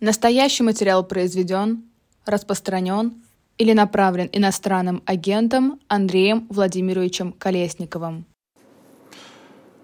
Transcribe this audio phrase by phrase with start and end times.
[0.00, 1.82] Настоящий материал произведен,
[2.24, 3.12] распространен
[3.58, 8.24] или направлен иностранным агентом Андреем Владимировичем Колесниковым.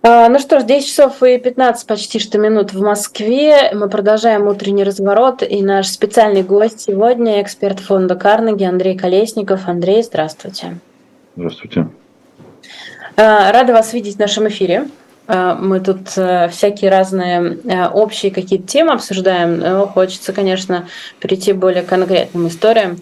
[0.03, 3.73] А, ну что ж, 10 часов и 15 почти что минут в Москве.
[3.75, 5.43] Мы продолжаем утренний разворот.
[5.43, 9.69] И наш специальный гость сегодня– эксперт фонда Карнеги Андрей Колесников.
[9.69, 10.79] Андрей, здравствуйте.
[11.37, 11.89] Здравствуйте.
[13.17, 14.89] А, рада вас видеть в нашем эфире.
[15.27, 20.89] А, мы тут э, всякие разные э, общие какие-то темы обсуждаем, но хочется, конечно,
[21.21, 22.99] перейти к более конкретным историям.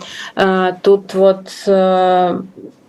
[0.83, 2.41] Тут вот э,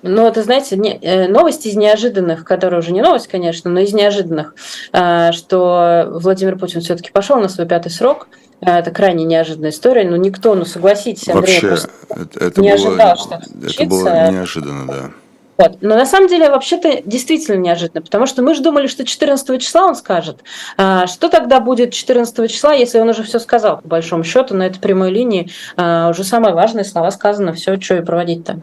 [0.07, 3.91] ну, это, знаете, не, э, новость из неожиданных, которая уже не новость, конечно, но из
[3.91, 4.53] неожиданных,
[4.93, 8.27] э, что Владимир Путин все-таки пошел на свой пятый срок.
[8.61, 12.87] Э, это крайне неожиданная история, но никто, ну согласитесь, Андрей, Вообще, это, это не было,
[12.87, 13.83] ожидал, что это случится.
[13.83, 15.09] Это было неожиданно, да.
[15.57, 15.77] Вот.
[15.81, 19.85] Но на самом деле вообще-то действительно неожиданно, потому что мы же думали, что 14 числа
[19.85, 20.43] он скажет.
[20.77, 24.67] А что тогда будет 14 числа, если он уже все сказал, по большому счету, на
[24.67, 28.59] этой прямой линии уже самые важные слова сказано, все, что и проводить-то?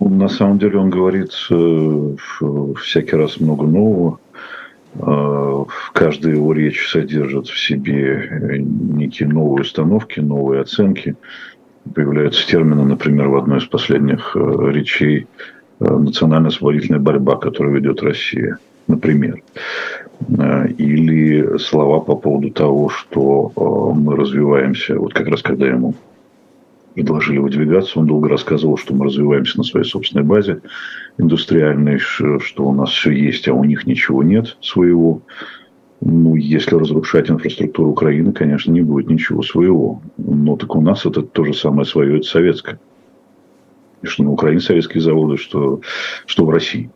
[0.00, 2.16] На самом деле он говорит э,
[2.80, 4.18] всякий раз много нового.
[4.94, 11.16] Э, каждая его речь содержит в себе некие новые установки, новые оценки.
[11.94, 15.26] Появляются термины, например, в одной из последних речей
[15.80, 19.42] национально-освободительная борьба, которую ведет Россия, например.
[20.76, 23.50] Или слова по поводу того, что
[23.96, 25.94] мы развиваемся, вот как раз когда ему
[26.94, 27.98] предложили выдвигаться.
[27.98, 30.60] Он долго рассказывал, что мы развиваемся на своей собственной базе
[31.18, 35.22] индустриальной, что у нас все есть, а у них ничего нет своего.
[36.00, 40.00] Ну, если разрушать инфраструктуру Украины, конечно, не будет ничего своего.
[40.16, 42.80] Но так у нас это то же самое свое, это советское.
[44.02, 45.80] Что на Украине советские заводы, что,
[46.24, 46.90] что в России.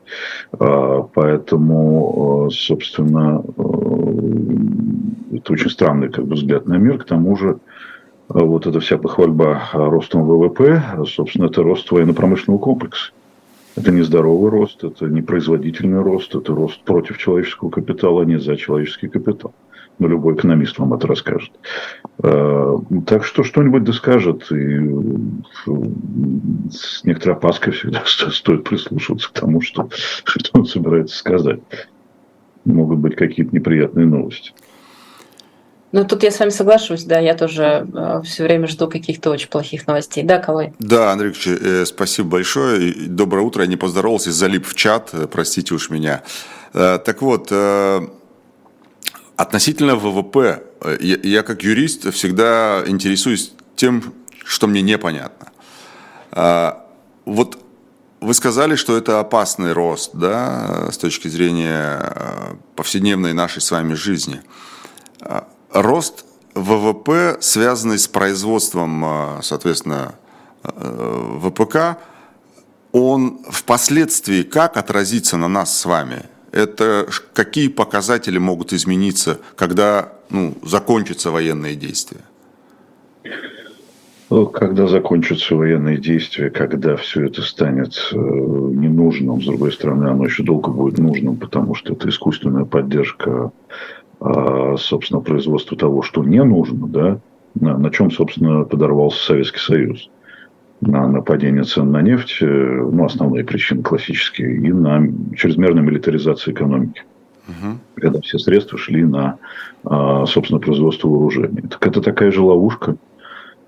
[0.58, 6.96] А, поэтому, а, собственно, а, это очень странный как бы, взгляд на мир.
[6.96, 7.58] К тому же,
[8.30, 13.12] вот эта вся похвальба ростом ВВП, собственно, это рост военно-промышленного комплекса.
[13.76, 18.38] Это не здоровый рост, это не производительный рост, это рост против человеческого капитала, а не
[18.38, 19.52] за человеческий капитал.
[19.98, 21.52] Но любой экономист вам это расскажет.
[22.22, 24.92] А, так что что-нибудь доскажет, и
[26.70, 29.88] с некоторой опаской всегда стоит прислушиваться к тому, что,
[30.24, 31.60] что он собирается сказать.
[32.64, 34.52] Могут быть какие-то неприятные новости.
[35.94, 39.48] Ну, тут я с вами соглашусь, да, я тоже э, все время жду каких-то очень
[39.48, 40.24] плохих новостей.
[40.24, 40.74] Да, Калай?
[40.80, 42.92] Да, Андрей Ильич, э, спасибо большое.
[43.06, 43.62] Доброе утро.
[43.62, 46.24] Я не поздоровался, залип в чат, э, простите уж меня.
[46.72, 47.52] Так вот,
[49.36, 50.64] относительно ВВП,
[50.98, 54.12] я, я как юрист всегда интересуюсь тем,
[54.44, 55.52] что мне непонятно.
[57.24, 57.58] Вот
[58.20, 64.40] вы сказали, что это опасный рост, да, с точки зрения повседневной нашей с вами жизни
[65.74, 66.24] рост
[66.54, 70.14] ВВП, связанный с производством, а, соответственно,
[70.62, 71.98] э, ВПК,
[72.92, 76.22] он впоследствии как отразится на нас с вами?
[76.52, 82.20] Это какие показатели могут измениться, когда ну, закончатся военные действия?
[84.30, 90.24] Ну, когда закончатся военные действия, когда все это станет э, ненужным, с другой стороны, оно
[90.24, 93.52] еще долго будет нужным, потому что это искусственная поддержка
[94.20, 97.20] собственно, производству того, что не нужно, да,
[97.54, 100.10] на, на чем, собственно, подорвался Советский Союз.
[100.80, 107.02] На нападение цен на нефть, э, ну, основные причины классические, и на чрезмерную милитаризацию экономики.
[107.48, 107.78] Угу.
[107.96, 109.38] Когда все средства шли на,
[109.84, 111.62] а, собственно, производство вооружений.
[111.62, 112.96] Так это такая же ловушка.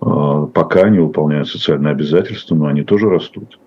[0.01, 3.59] А, пока они выполняют социальные обязательства, но они тоже растут.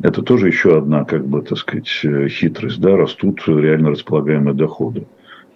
[0.00, 2.80] Это тоже еще одна, как бы, так сказать, э, хитрость.
[2.80, 2.96] Да?
[2.96, 5.06] Растут реально располагаемые доходы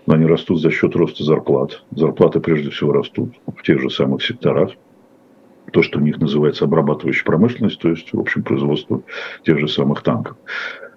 [0.07, 1.83] но они растут за счет роста зарплат.
[1.91, 4.71] Зарплаты прежде всего растут в тех же самых секторах.
[5.73, 9.03] То, что у них называется обрабатывающая промышленность, то есть, в общем, производство
[9.45, 10.37] тех же самых танков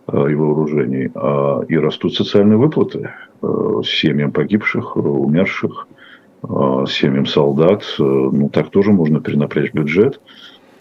[0.08, 1.10] э, и вооружений.
[1.16, 3.12] А, и растут социальные выплаты
[3.42, 5.88] э, семьям погибших, умерших,
[6.44, 7.84] э, семьям солдат.
[7.98, 10.22] Ну, так тоже можно перенапрячь бюджет.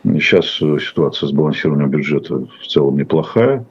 [0.05, 3.67] Сейчас ситуация с балансированием бюджета в целом неплохая.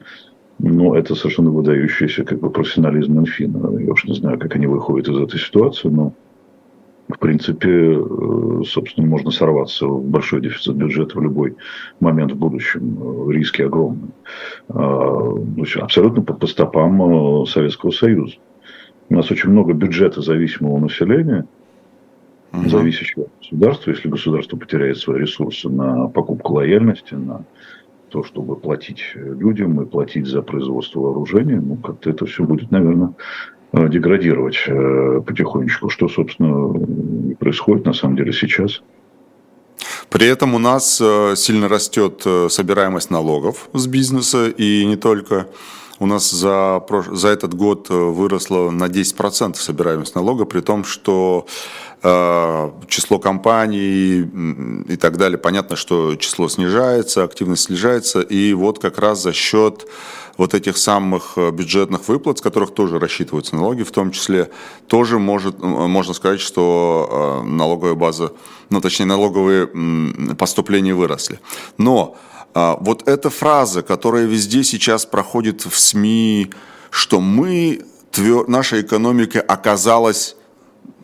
[0.58, 3.78] Но это совершенно выдающийся как бы, профессионализм Минфина.
[3.78, 6.12] Я уж не знаю, как они выходят из этой ситуации, но
[7.08, 11.56] в принципе, э, собственно, можно сорваться в большой дефицит бюджета в любой
[12.00, 13.30] момент в будущем.
[13.30, 14.10] Риски огромные.
[14.68, 15.32] А,
[15.80, 18.34] абсолютно по, по стопам э, Советского Союза.
[19.08, 21.46] У нас очень много бюджета зависимого населения,
[22.52, 22.68] угу.
[22.68, 23.90] зависящего от государства.
[23.90, 27.44] Если государство потеряет свои ресурсы на покупку лояльности, на
[28.08, 33.14] то, чтобы платить людям и платить за производство вооружения, ну, как-то это все будет, наверное,
[33.72, 34.64] деградировать
[35.26, 36.72] потихонечку, что, собственно,
[37.38, 38.82] происходит на самом деле сейчас.
[40.08, 40.96] При этом у нас
[41.36, 45.48] сильно растет собираемость налогов с бизнеса и не только
[46.00, 51.46] у нас за, за этот год э, выросло на 10% собираемость налога, при том, что
[51.46, 54.20] э, число компаний
[54.88, 59.86] и так далее, понятно, что число снижается, активность снижается, и вот как раз за счет
[60.36, 64.50] вот этих самых э, бюджетных выплат, с которых тоже рассчитываются налоги, в том числе,
[64.86, 68.32] тоже может, можно сказать, что налоговая база,
[68.70, 69.68] ну, точнее, налоговые
[70.36, 71.40] поступления выросли.
[71.76, 72.16] Но
[72.54, 76.52] вот эта фраза, которая везде сейчас проходит в СМИ,
[76.90, 78.48] что мы, твер...
[78.48, 80.36] наша экономика оказалась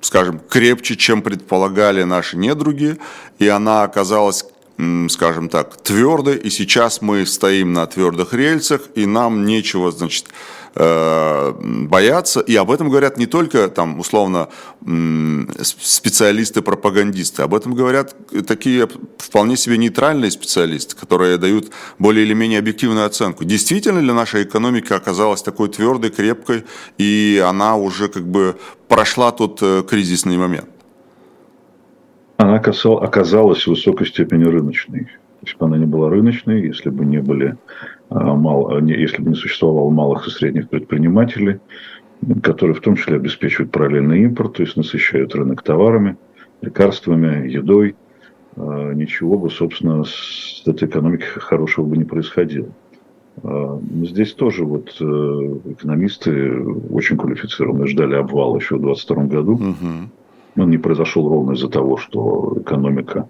[0.04, 2.98] скажем, крепче, чем предполагали наши недруги,
[3.38, 4.44] и она оказалась
[5.08, 10.26] скажем так, твердой, и сейчас мы стоим на твердых рельсах, и нам нечего, значит,
[10.76, 14.48] Э, боятся, и об этом говорят не только там условно
[14.82, 18.16] специалисты-пропагандисты, об этом говорят
[18.48, 18.88] такие
[19.18, 21.70] вполне себе нейтральные специалисты, которые дают
[22.00, 23.44] более или менее объективную оценку.
[23.44, 26.64] Действительно ли наша экономика оказалась такой твердой, крепкой,
[26.98, 28.56] и она уже как бы
[28.88, 30.73] прошла тот э, кризисный момент?
[32.36, 35.08] Она оказалась в высокой степени рыночной.
[35.42, 37.56] Если бы она не была рыночной, если бы не были
[38.08, 41.60] а, мало, если бы не существовало малых и средних предпринимателей,
[42.42, 46.16] которые в том числе обеспечивают параллельный импорт, то есть насыщают рынок товарами,
[46.62, 47.94] лекарствами, едой,
[48.56, 52.68] а, ничего бы, собственно, с этой экономикой хорошего бы не происходило.
[53.42, 56.56] А, здесь тоже вот э, экономисты
[56.90, 59.52] очень квалифицированные ждали обвал еще в 2022 году.
[59.54, 60.10] Угу.
[60.56, 63.28] Он не произошел ровно из-за того, что экономика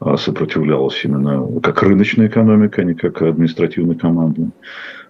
[0.00, 4.50] а, сопротивлялась именно как рыночная экономика, а не как административная команда.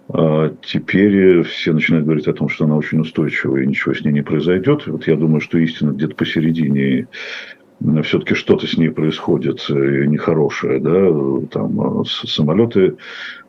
[0.07, 4.11] А теперь все начинают говорить о том, что она очень устойчивая и ничего с ней
[4.11, 4.85] не произойдет.
[4.85, 7.07] Вот я думаю, что истина где-то посередине
[8.03, 12.95] все-таки что-то с ней происходит э, нехорошее, да, там э, самолеты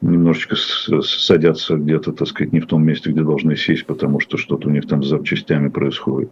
[0.00, 4.69] немножечко садятся где-то, так сказать, не в том месте, где должны сесть, потому что что-то
[4.69, 6.31] у них там с запчастями происходит.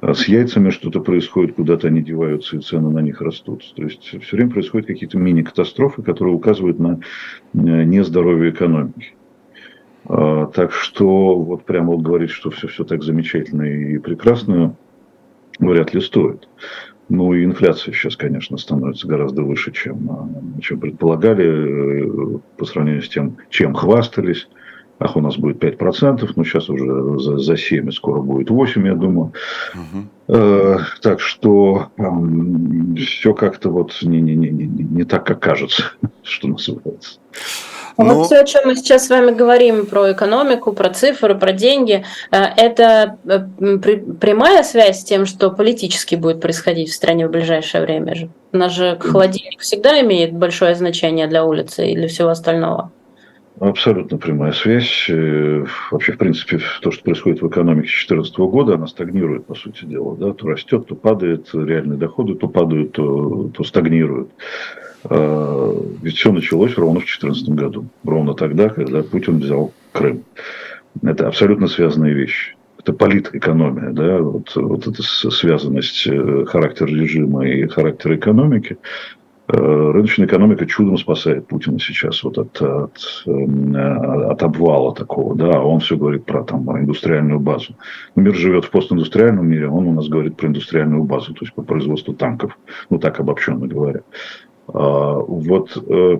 [0.00, 3.70] А с яйцами что-то происходит, куда-то они деваются, и цены на них растут.
[3.76, 7.00] То есть все время происходят какие-то мини-катастрофы, которые указывают на
[7.52, 9.14] э, нездоровье экономики.
[10.08, 14.74] А, так что вот прямо вот говорить, что все, все так замечательно и прекрасно,
[15.58, 16.48] вряд ли стоит.
[17.08, 23.02] Ну и инфляция сейчас, конечно, становится гораздо выше, чем, а, чем предполагали, э, по сравнению
[23.02, 24.48] с тем, чем хвастались.
[24.98, 28.94] Ах, у нас будет 5%, но сейчас уже за, за 7, скоро будет 8, я
[28.94, 29.32] думаю.
[29.74, 30.36] Угу.
[30.36, 32.02] Э, так что э,
[32.96, 35.92] все как-то вот не, не, не, не, не так, как кажется,
[36.22, 37.20] что называется.
[37.98, 38.14] Но...
[38.14, 42.04] Вот все, о чем мы сейчас с вами говорим, про экономику, про цифры, про деньги,
[42.30, 47.82] э, это э, прямая связь с тем, что политически будет происходить в стране в ближайшее
[47.82, 48.28] время же.
[48.52, 52.90] У нас же холодильник всегда имеет большое значение для улицы и для всего остального.
[53.58, 55.06] Абсолютно прямая связь.
[55.08, 59.86] Э, вообще, в принципе, то, что происходит в экономике 2014 года, она стагнирует, по сути
[59.86, 60.14] дела.
[60.16, 60.34] Да?
[60.34, 64.30] То растет, то падает, реальные доходы то падают, то, то стагнируют.
[65.08, 65.72] А,
[66.02, 67.86] ведь все началось ровно в 2014 году.
[68.04, 70.24] Ровно тогда, когда Путин взял Крым.
[71.02, 72.56] Это абсолютно связанные вещи.
[72.78, 78.78] Это политэкономия, да, вот, вот эта связанность э, характера режима и характера экономики.
[79.48, 83.80] Э, рыночная экономика чудом спасает Путина сейчас вот от, от, э,
[84.30, 87.74] от обвала такого, да, он все говорит про там индустриальную базу.
[88.14, 91.62] Мир живет в постиндустриальном мире, он у нас говорит про индустриальную базу, то есть по
[91.62, 92.58] производству танков,
[92.90, 94.02] ну так обобщенно говоря.
[94.68, 96.18] А, вот э,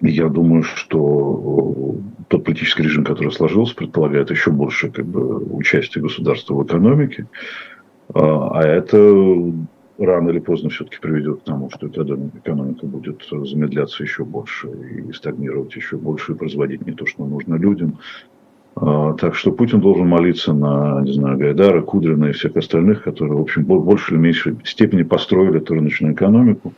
[0.00, 1.96] я думаю, что
[2.28, 7.26] тот политический режим, который сложился, предполагает еще больше как бы, участия государства в экономике.
[8.12, 8.98] А, а это
[9.98, 15.74] рано или поздно все-таки приведет к тому, что экономика будет замедляться еще больше и стагнировать
[15.76, 17.98] еще больше и производить не то, что нужно людям.
[18.76, 23.36] А, так что Путин должен молиться на, не знаю, Гайдара, Кудрина и всех остальных, которые,
[23.36, 26.72] в общем, больше или меньшей степени построили рыночную экономику.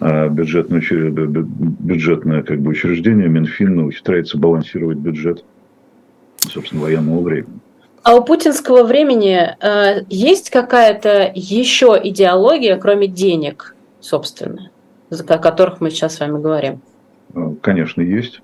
[0.00, 5.44] А бюджетное, бюджетное как бы, учреждение, Минфин ухитряется балансировать бюджет,
[6.40, 7.60] собственно, военного времени.
[8.02, 14.70] А у путинского времени э, есть какая-то еще идеология, кроме денег, собственно,
[15.10, 16.80] о которых мы сейчас с вами говорим?
[17.34, 18.42] А, конечно, есть.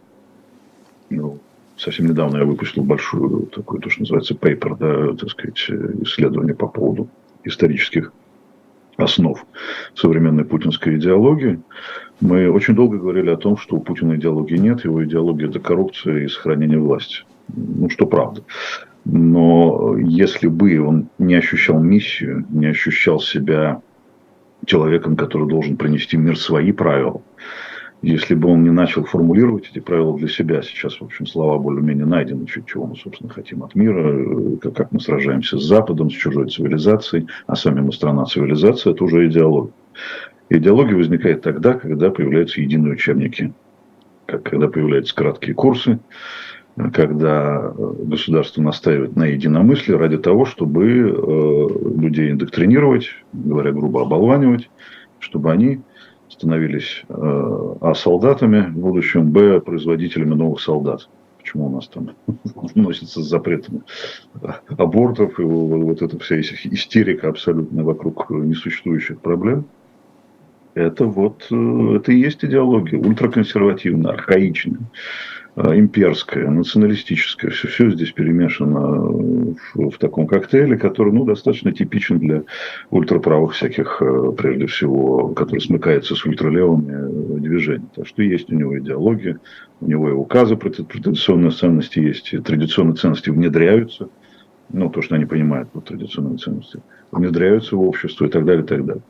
[1.11, 1.38] Ну,
[1.76, 5.59] совсем недавно я выпустил большую такую, то, что называется, paper, да, так сказать,
[6.04, 7.09] исследование по поводу
[7.45, 8.12] исторических
[9.02, 9.45] основ
[9.95, 11.61] современной путинской идеологии.
[12.21, 16.25] Мы очень долго говорили о том, что у Путина идеологии нет, его идеология– это коррупция
[16.25, 17.25] и сохранение власти.
[17.49, 18.42] Ну, что правда.
[19.04, 23.80] Но если бы он не ощущал миссию, не ощущал себя
[24.66, 27.23] человеком, который должен принести мир свои правила,
[28.02, 32.07] если бы он не начал формулировать эти правила для себя, сейчас, в общем, слова более-менее
[32.07, 36.14] найдены, чуть чего мы, собственно, хотим от мира, как, как мы сражаемся с Западом, с
[36.14, 39.73] чужой цивилизацией, а сами мы страна цивилизации, это уже идеология.
[40.49, 43.52] Идеология возникает тогда, когда появляются единые учебники,
[44.26, 46.00] когда появляются краткие курсы,
[46.95, 54.71] когда государство настаивает на единомыслии ради того, чтобы э, людей индоктринировать, говоря грубо, оболванивать,
[55.19, 55.80] чтобы они
[56.40, 61.06] становились э, а солдатами в будущем, б производителями новых солдат.
[61.37, 62.12] Почему у нас там
[62.75, 63.82] носится с запретами
[64.78, 69.66] абортов и вот эта вся истерика абсолютно вокруг несуществующих проблем.
[70.73, 74.80] Это вот, э, это и есть идеология, ультраконсервативная, архаичная.
[75.57, 78.80] Э, имперское, националистическое, все, все здесь перемешано
[79.75, 82.45] в, в таком коктейле, который ну, достаточно типичен для
[82.90, 87.88] ультраправых всяких, э, прежде всего, который смыкается с ультралевыми э, движениями.
[87.97, 89.40] Так что есть у него идеология,
[89.80, 94.09] у него и указы про традиционные ценности есть, и традиционные ценности внедряются,
[94.73, 98.66] ну, то, что они понимают под традиционными ценностями, внедряются в общество и так далее, и
[98.66, 99.02] так далее.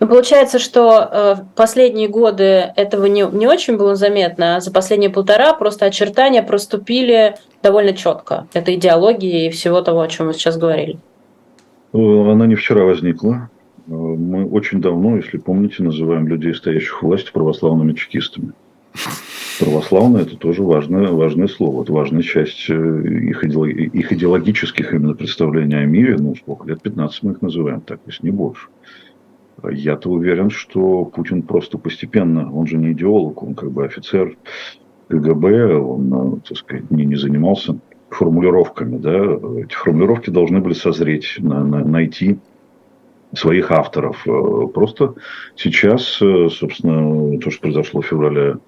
[0.00, 5.10] Ну, получается, что э, последние годы этого не, не очень было заметно, а за последние
[5.10, 8.46] полтора просто очертания проступили довольно четко.
[8.54, 10.98] Это идеологии и всего того, о чем мы сейчас говорили.
[11.92, 13.50] Э, она не вчера возникла.
[13.88, 18.52] Э, мы очень давно, если помните, называем людей, стоящих у власти, православными чекистами.
[19.60, 21.82] Православные– это тоже важное, важное слово.
[21.82, 26.16] Это важная часть их, их идеологических именно представлений о мире.
[26.18, 26.80] Ну, сколько лет?
[26.80, 28.68] 15 мы их называем так, если не больше.
[29.70, 34.36] Я-то уверен, что Путин просто постепенно, он же не идеолог, он как бы офицер
[35.08, 37.78] КГБ, он, э, так сказать, не, не занимался
[38.10, 39.14] формулировками, да,
[39.60, 42.38] эти формулировки должны были созреть, на, на, найти
[43.34, 44.26] своих авторов.
[44.26, 45.14] Э, просто
[45.56, 48.58] сейчас, э, собственно, то, что произошло в феврале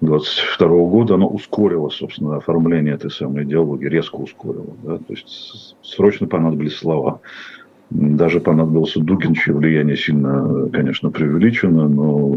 [0.00, 4.74] 22 года, оно ускорило, собственно, оформление этой самой идеологии, резко ускорило.
[4.82, 4.96] Да?
[4.98, 7.20] То есть срочно понадобились слова.
[7.90, 12.36] Даже понадобился Дугин, чье влияние сильно, конечно, преувеличено, но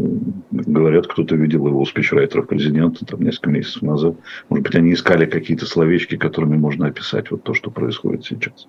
[0.50, 4.16] говорят, кто-то видел его у спичрайтеров президента там несколько месяцев назад.
[4.48, 8.66] Может быть, они искали какие-то словечки, которыми можно описать вот то, что происходит сейчас.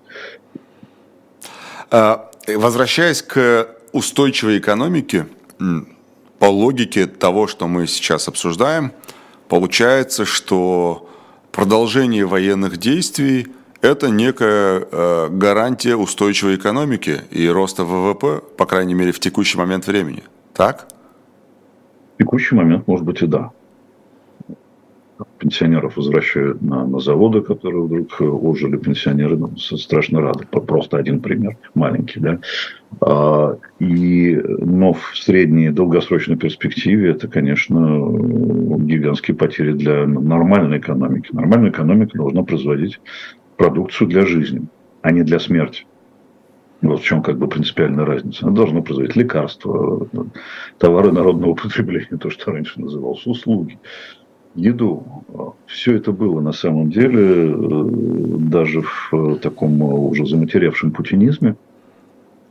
[1.90, 5.26] А, возвращаясь к устойчивой экономике,
[6.38, 8.92] по логике того, что мы сейчас обсуждаем,
[9.48, 11.10] получается, что
[11.52, 13.48] продолжение военных действий–
[13.86, 19.88] это некая э, гарантия устойчивой экономики и роста ВВП, по крайней мере, в текущий момент
[19.88, 20.24] времени.
[20.54, 20.88] Так?
[22.16, 23.52] В текущий момент, может быть, и да.
[25.38, 30.46] Пенсионеров возвращают на, на заводы, которые вдруг ожили пенсионеры, ну, страшно рады.
[30.46, 32.40] Просто один пример, маленький, да.
[33.02, 37.80] А, и, но в средней долгосрочной перспективе это, конечно,
[38.80, 41.30] гигантские потери для нормальной экономики.
[41.32, 43.00] Нормальная экономика должна производить
[43.58, 44.68] продукцию для жизни,
[45.02, 45.86] а не для смерти.
[46.82, 48.46] Вот в чем как бы принципиальная разница.
[48.46, 50.08] Она должна производить лекарства,
[50.78, 53.80] товары народного потребления, то, что раньше называлось, услуги,
[54.56, 55.24] еду.
[55.68, 57.86] Все это было на самом деле э,
[58.40, 61.56] даже в таком уже заматеревшем путинизме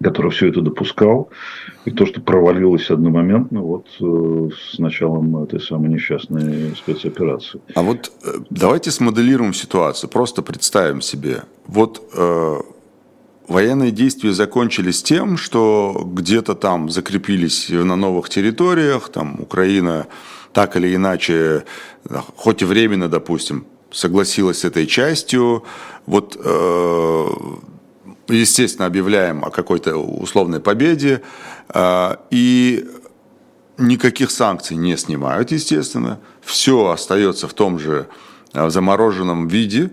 [0.04, 1.30] который все это допускал,
[1.86, 7.60] и то, что провалилось одномоментно вот э, с началом этой самой несчастной спецоперации.
[7.74, 11.44] А вот э, давайте смоделируем ситуацию, просто представим себе.
[11.66, 12.60] Вот э,
[13.48, 20.06] военные действия закончились тем, что где-то там закрепились на новых территориях, там Украина
[20.52, 21.64] так или иначе,
[22.36, 25.64] хоть и временно, допустим, согласилась с этой частью.
[26.06, 27.26] Вот э,
[28.28, 31.22] естественно, объявляем о какой-то условной победе,
[31.68, 32.86] а, и
[33.78, 38.08] никаких санкций не снимают, естественно, все остается в том же
[38.52, 39.90] а, замороженном виде,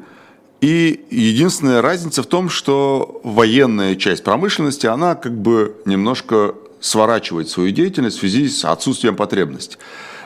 [0.61, 7.71] и единственная разница в том, что военная часть промышленности, она как бы немножко сворачивает свою
[7.71, 9.77] деятельность в связи с отсутствием потребностей.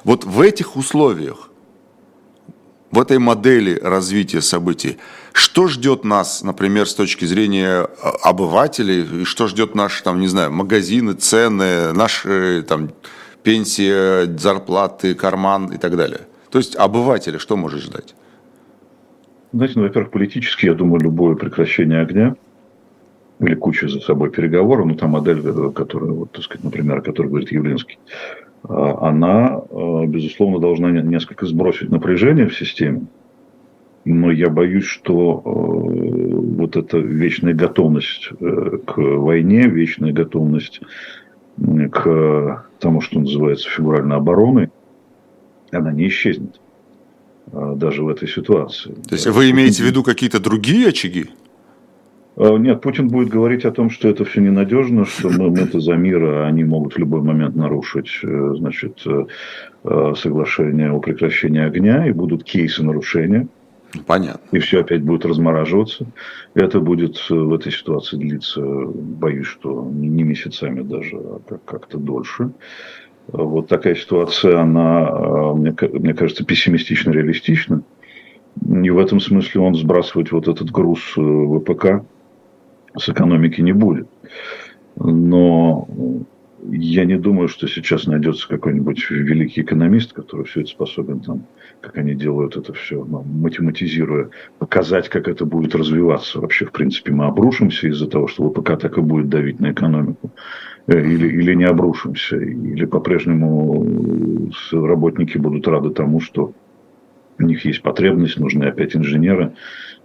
[0.04, 1.50] Вот в этих условиях
[2.92, 4.98] в этой модели развития событий,
[5.36, 10.28] что ждет нас, например, с точки зрения а, обывателей, и что ждет наши, там, не
[10.28, 12.92] знаю, магазины, цены, наши там,
[13.44, 16.22] пенсии, зарплаты, карман и так далее?
[16.52, 18.16] То есть обывателя что может ждать?
[19.52, 22.38] Знаете, ну, во-первых, политически, я думаю, любое прекращение огня
[23.42, 27.02] или куча за собой переговоров, ну, та модель, э, которая, вот, так сказать, например, о
[27.02, 28.00] которой говорит Явлинский,
[28.64, 29.62] а, она,
[30.08, 33.08] безусловно, должна несколько сбросить напряжение в системе.
[34.06, 40.80] Но я боюсь, что э, вот эта вечная готовность э, к войне, вечная готовность
[41.92, 44.70] к тому, что называется фигуральной обороной,
[45.72, 46.60] она не исчезнет
[47.52, 48.94] даже в этой ситуации.
[49.08, 51.28] То есть вы имеете в виду какие-то другие очаги?
[52.36, 56.22] Нет, Путин будет говорить о том, что это все ненадежно, что мы, мы-то за мир,
[56.26, 59.02] а они могут в любой момент нарушить значит,
[60.18, 63.48] соглашение о прекращении огня, и будут кейсы нарушения.
[64.06, 64.58] Понятно.
[64.58, 66.06] И все опять будет размораживаться.
[66.54, 72.52] Это будет э, в этой ситуации длиться, боюсь, что не месяцами даже, а как-то дольше.
[73.28, 77.84] Вот такая ситуация, она, э, мне, мне кажется, пессимистично реалистична.
[78.62, 82.06] И в этом смысле он сбрасывать вот этот груз э, ВПК
[82.98, 84.08] с экономики не будет.
[84.96, 85.88] Но
[86.72, 91.46] я не думаю, что сейчас найдется какой-нибудь великий экономист, который все это способен, там,
[91.82, 94.30] как они делают это все, ну, математизируя,
[94.60, 96.40] показать, как это будет развиваться.
[96.40, 100.32] Вообще, в принципе, мы обрушимся из-за того, что ВПК так и будет давить на экономику.
[100.88, 102.38] Э, или, или не обрушимся.
[102.38, 106.54] Или по-прежнему работники будут рады тому, что
[107.38, 109.54] у них есть потребность, нужны опять инженеры,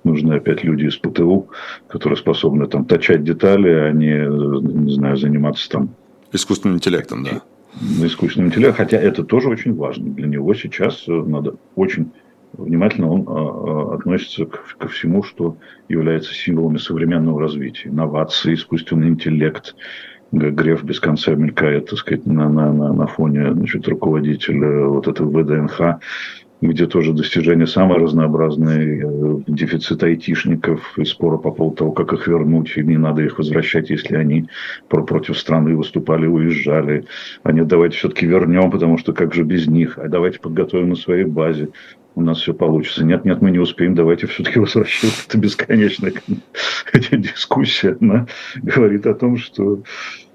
[0.03, 1.51] нужны опять люди из ПТУ,
[1.89, 4.27] которые способны там точать детали, а не,
[4.85, 5.95] не знаю, заниматься там
[6.33, 7.43] Искусственным интеллектом, да.
[7.81, 10.11] На искусственном интеллекте, хотя это тоже очень важно.
[10.11, 12.11] Для него сейчас э, надо очень
[12.53, 15.57] внимательно он а, а, относится к, ко всему, что
[15.89, 17.89] является символами современного развития.
[17.89, 19.75] Инновации, искусственный интеллект.
[20.33, 25.43] Греф без конца мелькает, так сказать, на, на, на, на фоне значит, руководителя вот этого
[25.43, 26.01] ВДНХ
[26.61, 32.27] где тоже достижения самые разнообразные, э, дефицит айтишников и споры по поводу того, как их
[32.27, 34.49] вернуть, и не надо их возвращать, если они
[34.89, 37.05] против страны выступали, уезжали.
[37.43, 39.99] А нет, давайте все-таки вернем, потому что как же без них?
[39.99, 41.69] А давайте подготовим на своей базе
[42.15, 43.05] у нас все получится.
[43.05, 45.25] Нет, нет, мы не успеем, давайте все-таки возвращаться.
[45.29, 46.13] Это бесконечная
[47.13, 47.97] дискуссия.
[48.01, 48.27] Она
[48.63, 49.83] говорит о том, что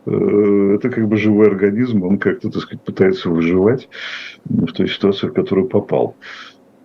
[0.05, 3.89] это как бы живой организм, он как-то, так сказать, пытается выживать
[4.45, 6.15] в той ситуации, в которую попал.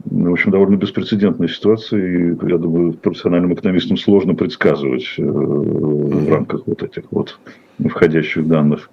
[0.04, 6.62] В общем, довольно беспрецедентная ситуация, и, я думаю, профессиональным экономистам сложно предсказывать э, в рамках
[6.66, 7.38] вот этих вот
[7.78, 8.90] входящих данных.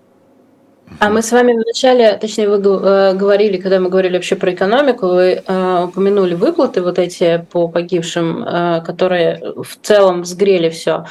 [1.00, 5.08] А мы с вами вначале, точнее, вы э, говорили, когда мы говорили вообще про экономику,
[5.08, 8.44] вы упомянули выплаты вот эти по погибшим,
[8.86, 11.06] которые в целом взгрели все.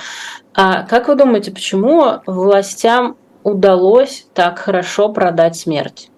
[0.55, 6.11] А как вы думаете, почему властям удалось так хорошо продать смерть?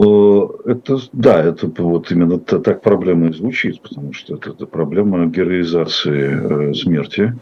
[0.00, 6.70] Это, да, это вот именно так проблема и звучит, потому что это, это проблема героизации
[6.70, 7.34] э, смерти.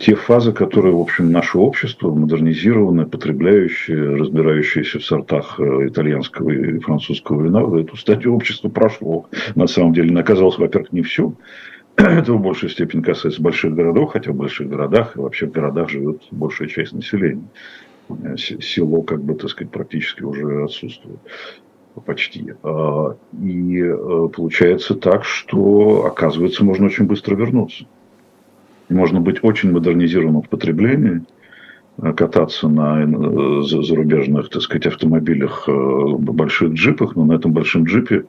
[0.00, 6.80] Те фазы, которые, в общем, наше общество, модернизированное, потребляющее, разбирающееся в сортах э, итальянского и
[6.80, 9.26] французского вина, эту стадию общества прошло.
[9.54, 11.32] На самом деле, оказалось, во-первых, не все.
[11.96, 15.90] Это в большей степени касается больших городов, хотя в больших городах и вообще в городах
[15.90, 17.48] живет большая часть населения.
[18.08, 21.20] Э, село, как бы, так сказать, практически уже отсутствует.
[22.04, 22.54] Почти.
[22.64, 27.84] А, и э, получается так, что, оказывается, можно очень быстро вернуться.
[28.92, 31.22] Можно быть очень модернизированным в потреблении,
[31.98, 33.06] э, кататься на
[33.64, 38.24] зарубежных, так сказать, автомобилях, больших джипах, но на этом большом джипе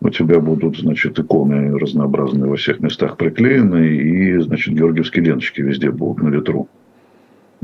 [0.00, 5.90] у тебя будут, значит, иконы разнообразные во всех местах приклеены, и, значит, георгиевские ленточки везде
[5.90, 6.68] будут на ветру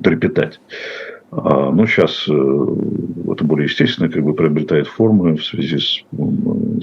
[0.03, 0.61] трепетать.
[1.33, 6.05] А, ну, сейчас э, это более естественно, как бы приобретает формы в связи с,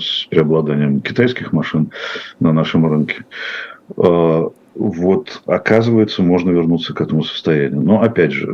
[0.01, 1.91] с преобладанием китайских машин
[2.39, 3.25] на нашем рынке.
[4.75, 7.81] А, вот, оказывается, можно вернуться к этому состоянию.
[7.81, 8.53] Но, опять же,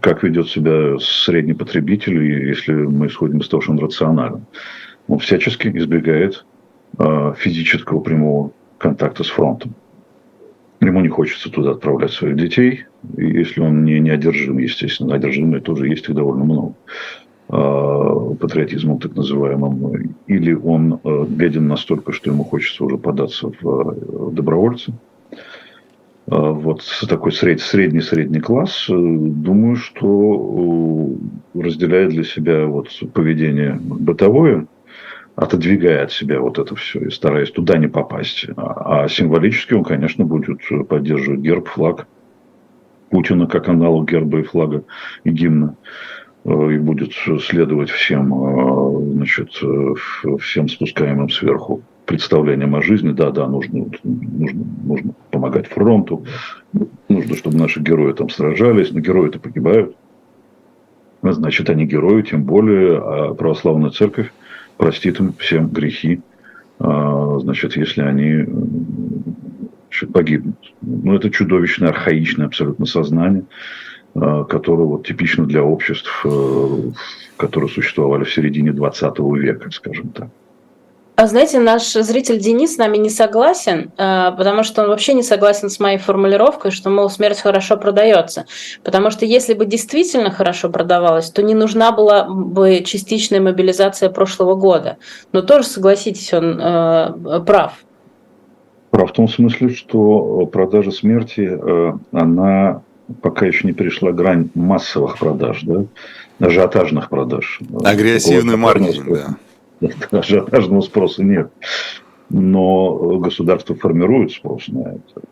[0.00, 4.46] как ведет себя средний потребитель, если мы исходим из того, что он рационален
[5.10, 6.44] он всячески избегает
[6.98, 9.74] э, физического прямого контакта с фронтом.
[10.80, 12.84] Ему не хочется туда отправлять своих детей,
[13.16, 15.14] если он не, не естественно.
[15.14, 16.74] Одержимые тоже есть их довольно много.
[17.48, 20.14] Э, патриотизмом так называемым.
[20.28, 24.92] Или он э, беден настолько, что ему хочется уже податься в добровольцы.
[26.30, 31.16] Вот такой средний-средний класс, думаю, что
[31.54, 34.66] разделяет для себя вот поведение бытовое,
[35.34, 38.46] отодвигая от себя вот это все и стараясь туда не попасть.
[38.56, 42.06] А, а символически он, конечно, будет поддерживать герб, флаг
[43.10, 44.84] Путина как аналог герба и флага
[45.24, 45.76] и гимна
[46.44, 47.12] э, и будет
[47.42, 53.12] следовать всем, э, значит, э, всем спускаемым сверху представлениям о жизни.
[53.12, 56.24] Да, да, нужно, нужно, нужно помогать фронту,
[57.08, 59.94] нужно, чтобы наши герои там сражались, но герои-то погибают.
[61.22, 64.32] Значит, они герои, тем более, а православная церковь
[64.76, 66.20] простит им всем грехи
[66.80, 68.44] значит, если они
[70.12, 70.56] погибнут.
[70.82, 73.44] Ну, это чудовищное, архаичное абсолютно сознание,
[74.14, 76.26] которое вот типично для обществ,
[77.36, 80.28] которые существовали в середине 20 века, скажем так.
[81.20, 85.22] А знаете, наш зритель Денис с нами не согласен, э, потому что он вообще не
[85.22, 88.46] согласен с моей формулировкой, что, мол, смерть хорошо продается.
[88.84, 94.54] Потому что если бы действительно хорошо продавалась, то не нужна была бы частичная мобилизация прошлого
[94.54, 94.96] года.
[95.32, 97.74] Но тоже, согласитесь, он э, прав.
[98.90, 102.80] Прав в том смысле, что продажа смерти, э, она
[103.20, 105.84] пока еще не перешла грань массовых продаж, да,
[106.38, 107.60] ажиотажных продаж.
[107.84, 109.36] Агрессивный маркетинг, да
[110.10, 111.50] ажиотажного спроса нет.
[112.28, 115.22] Но государство формирует спрос на это.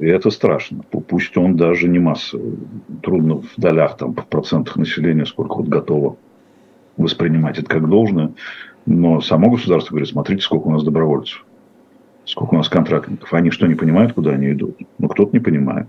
[0.00, 0.84] И это страшно.
[0.90, 2.58] Пусть он даже не массовый.
[3.02, 6.16] Трудно в долях, там, в процентах населения, сколько вот готово
[6.96, 8.32] воспринимать это как должное.
[8.86, 11.44] Но само государство говорит, смотрите, сколько у нас добровольцев,
[12.26, 13.32] сколько у нас контрактников.
[13.32, 14.76] Они что, не понимают, куда они идут?
[14.98, 15.86] Ну, кто-то не понимает.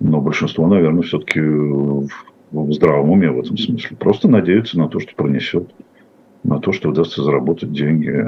[0.00, 3.96] Но большинство, наверное, все-таки в здравом уме в этом смысле.
[3.96, 5.70] Просто надеются на то, что пронесет
[6.46, 8.24] на то, что удастся заработать деньги.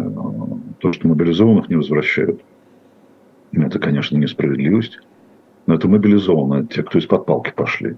[0.80, 2.40] То, что мобилизованных не возвращают,
[3.52, 4.98] это, конечно, несправедливость.
[5.66, 7.96] Но это мобилизованные, те, кто из-под палки пошли.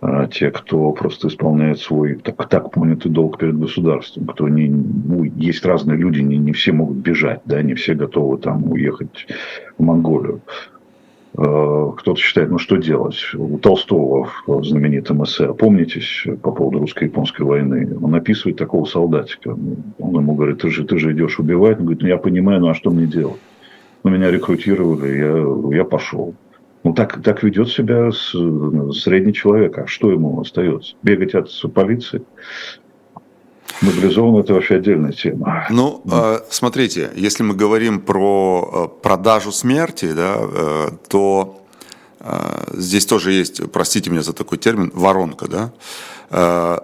[0.00, 5.24] А те, кто просто исполняет свой так, так понятый долг перед государством, кто не, ну,
[5.24, 9.26] есть разные люди, не, не все могут бежать, да, не все готовы там уехать
[9.76, 10.40] в Монголию.
[11.36, 13.16] Э, кто-то считает, ну что делать?
[13.34, 19.50] У Толстого в знаменитом эссе, помнитесь, по поводу русско-японской войны, он описывает такого солдатика.
[19.98, 21.78] Он ему говорит, ты же, ты же идешь убивать.
[21.78, 23.40] Он говорит, ну я понимаю, ну а что мне делать?
[24.04, 26.34] Ну меня рекрутировали, я, я пошел.
[26.84, 29.78] Ну так, так ведет себя средний человек.
[29.78, 30.94] А что ему остается?
[31.02, 32.22] Бегать от полиции?
[33.80, 35.66] Мобилизован– это вообще отдельная тема.
[35.70, 41.54] Ну, э, смотрите, если мы говорим про э, продажу смерти, да, э, то
[42.74, 45.46] здесь тоже есть, простите меня за такой термин, воронка.
[45.46, 46.82] Да?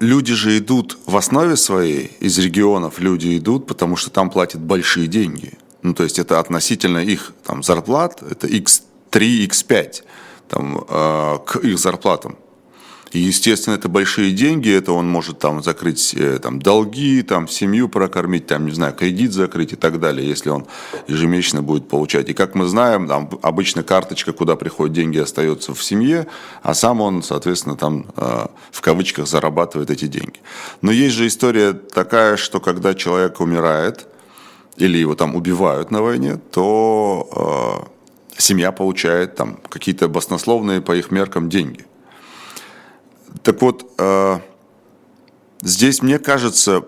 [0.00, 5.06] Люди же идут в основе своей, из регионов люди идут, потому что там платят большие
[5.06, 5.52] деньги.
[5.82, 10.02] Ну, то есть это относительно их там, зарплат, это x3, x5
[10.48, 10.80] там,
[11.44, 12.36] к их зарплатам.
[13.12, 17.88] И, естественно, это большие деньги, это он может там закрыть э, там, долги, там, семью
[17.88, 20.66] прокормить, там, не знаю, кредит закрыть и так далее, если он
[21.06, 22.28] ежемесячно будет получать.
[22.28, 26.26] И как мы знаем, там, обычно карточка, куда приходят деньги, остается в семье,
[26.62, 30.40] а сам он, соответственно, там э, в кавычках зарабатывает эти деньги.
[30.82, 34.08] Но есть же история такая, что когда человек умирает,
[34.76, 37.86] или его там убивают на войне, то
[38.36, 41.86] э, семья получает там какие-то баснословные по их меркам деньги–
[43.46, 44.40] так вот, э,
[45.62, 46.82] здесь, мне кажется,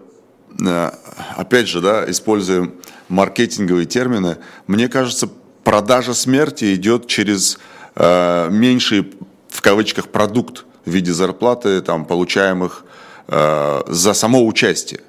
[0.61, 0.91] э,
[1.37, 2.75] опять же, да, используем
[3.09, 5.29] маркетинговые термины, мне кажется,
[5.63, 7.61] продажа смерти идет через
[7.95, 9.15] э, меньший,
[9.49, 12.85] в кавычках, продукт в виде зарплаты, там, получаемых
[13.29, 15.03] за само участие.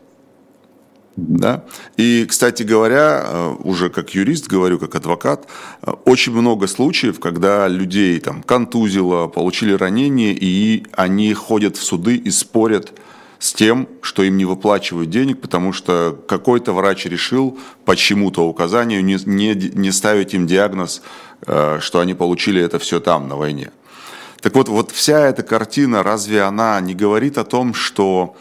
[1.16, 1.66] Да?
[1.98, 5.48] И, кстати говоря, э, уже как юрист говорю, как адвокат,
[5.82, 12.16] э, очень много случаев, когда людей там контузило, получили ранения, и они ходят в суды
[12.16, 12.94] и спорят
[13.40, 19.04] с тем, что им не выплачивают денег, потому что какой-то врач решил по чему-то указанию
[19.04, 21.02] не, не, не ставить им диагноз,
[21.48, 23.72] э, что они получили это все там, на войне.
[24.42, 28.36] Так вот, вот вся эта картина, разве она не говорит о том, что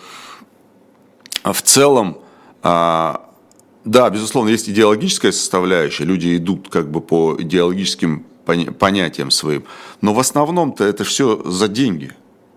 [1.43, 2.19] в целом
[2.63, 9.65] да, безусловно, есть идеологическая составляющая, люди идут как бы по идеологическим понятиям своим,
[10.01, 12.13] но в основном-то это все за деньги,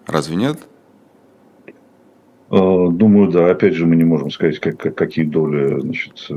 [0.07, 0.59] разве нет?
[2.49, 3.49] А, думаю, да.
[3.49, 6.27] Опять же, мы не можем сказать, как, какие доли, значит,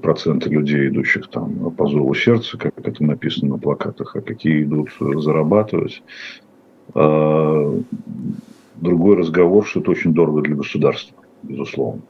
[0.00, 4.88] проценты людей, идущих там по зову сердца, как это написано на плакатах, а какие идут
[4.98, 6.02] зарабатывать.
[6.94, 7.78] А,
[8.76, 12.00] другой разговор, что это очень дорого для государства, безусловно.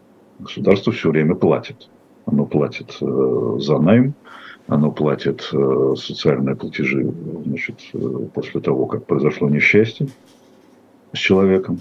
[0.43, 1.89] Государство все время платит.
[2.27, 4.15] Оно платит э, за найм,
[4.67, 7.13] оно платит э, социальные платежи
[7.45, 7.99] значит, э,
[8.35, 10.09] после того, как произошло несчастье
[11.13, 11.81] с человеком.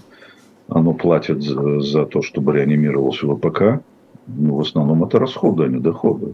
[0.68, 3.84] Оно платит за, за то, чтобы реанимировался ВПК.
[4.28, 6.34] Ну, в основном это расходы, а не доходы.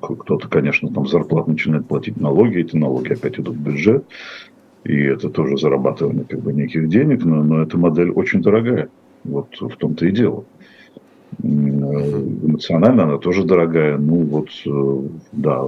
[0.00, 4.04] Кто-то, конечно, там зарплат начинает платить налоги, эти налоги опять идут в бюджет.
[4.84, 8.88] И это тоже зарабатывание как бы неких денег, но, но эта модель очень дорогая.
[9.24, 10.44] Вот в том-то и дело.
[11.42, 13.98] Эмоционально она тоже дорогая.
[13.98, 15.64] Ну вот, э, да,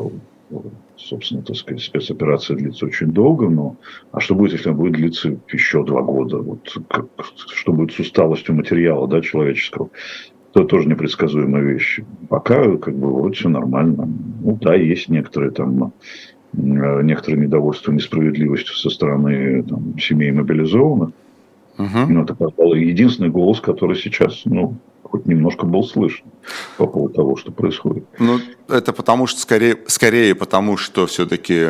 [0.96, 3.76] собственно, так сказать, спецоперация длится очень долго, но
[4.10, 6.38] а что будет, если она будет длиться еще два года?
[6.38, 9.90] Вот как, что будет с усталостью материала, да, человеческого?
[10.54, 12.00] Это тоже непредсказуемая вещь.
[12.28, 14.06] Пока как бы вот все нормально.
[14.42, 15.94] Ну да, есть некоторые там
[16.52, 21.12] некоторое недовольство несправедливостью со стороны там, семей мобилизованных.
[21.78, 22.06] Угу.
[22.08, 26.26] Но это, пожалуй, единственный голос, который сейчас, ну, хоть немножко был слышен
[26.78, 28.04] по поводу того, что происходит.
[28.18, 31.66] Ну, это потому что, скорее, скорее потому, что все-таки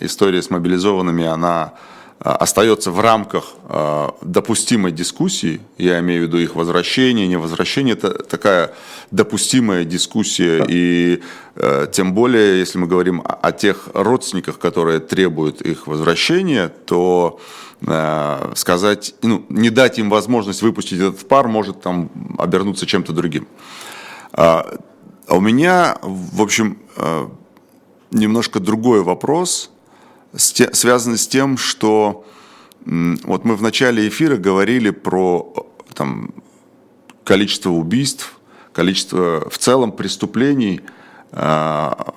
[0.00, 1.74] история с мобилизованными, она
[2.20, 8.74] остается в рамках а, допустимой дискуссии, я имею в виду их возвращение, невозвращение, это такая
[9.10, 11.22] допустимая дискуссия, и
[11.54, 17.40] э, тем более, если мы говорим о тех родственниках, которые требуют их возвращения, то
[17.86, 23.46] э, сказать, ну, не дать им возможность выпустить этот пар может там обернуться чем-то другим.
[24.32, 24.78] А,
[25.26, 27.28] а у меня, в общем, э,
[28.10, 29.70] немножко другой вопрос–
[30.34, 32.24] связаны с тем, что
[32.84, 35.52] вот мы в начале эфира говорили про
[35.94, 36.32] там,
[37.24, 38.38] количество убийств,
[38.72, 40.80] количество в целом преступлений,
[41.32, 42.14] а,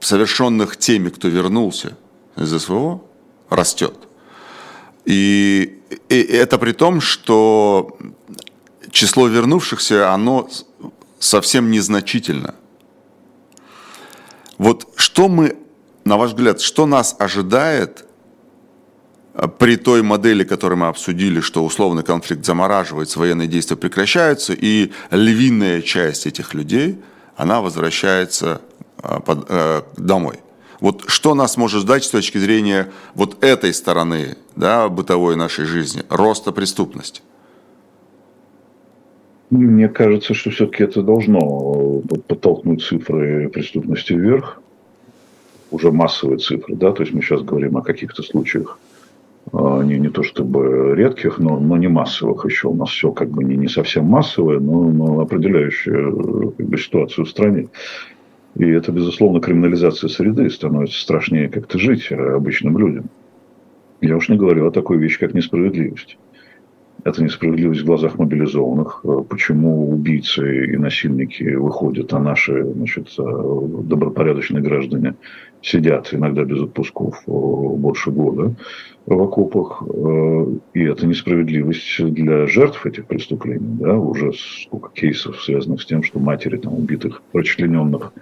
[0.00, 1.96] совершенных теми, кто вернулся
[2.36, 3.02] из СВО,
[3.48, 3.94] растет.
[5.04, 7.96] И, и это при том, что
[8.90, 10.48] число вернувшихся, оно
[11.18, 12.54] совсем незначительно.
[14.58, 15.56] Вот что мы
[16.04, 18.04] на ваш взгляд, что нас ожидает
[19.34, 24.92] э, при той модели, которую мы обсудили, что условный конфликт замораживается, военные действия прекращаются, и
[25.10, 26.98] львиная часть этих людей,
[27.36, 28.60] она возвращается
[29.02, 30.40] э, э, домой.
[30.80, 36.02] Вот что нас может ждать с точки зрения вот этой стороны да, бытовой нашей жизни,
[36.08, 37.22] роста преступности?
[39.50, 44.61] Мне кажется, что все-таки это должно подтолкнуть цифры преступности вверх
[45.72, 48.78] уже массовые цифры, да, то есть мы сейчас говорим о каких-то случаях
[49.52, 52.68] а, не, не то чтобы редких, но, но не массовых еще.
[52.68, 57.24] У нас все как бы не, не совсем массовое, но, но определяющее как бы, ситуацию
[57.24, 57.68] в стране.
[58.54, 63.06] И это, безусловно, криминализация среды становится страшнее как-то жить обычным людям.
[64.00, 66.18] Я уж не говорю о такой вещи, как несправедливость.
[67.04, 69.04] Это несправедливость в глазах мобилизованных.
[69.28, 75.14] Почему убийцы и насильники выходят, а наши значит, добропорядочные граждане
[75.62, 78.54] сидят иногда без отпусков больше года
[79.06, 79.82] в окопах.
[80.74, 83.78] И это несправедливость для жертв этих преступлений.
[83.78, 83.96] Да?
[83.96, 88.12] Уже сколько кейсов, связанных с тем, что матери там, убитых, прочлененных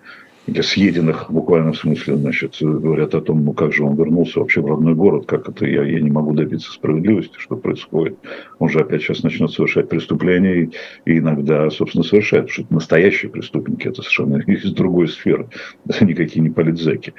[0.62, 4.66] съеденных в буквальном смысле, значит, говорят о том, ну как же он вернулся вообще в
[4.66, 8.18] родной город, как это я, я не могу добиться справедливости, что происходит.
[8.58, 10.70] Он же опять сейчас начнет совершать преступления
[11.04, 15.48] и, иногда, собственно, совершает, потому что это настоящие преступники, это совершенно из другой сферы,
[15.86, 17.14] это никакие не политзеки.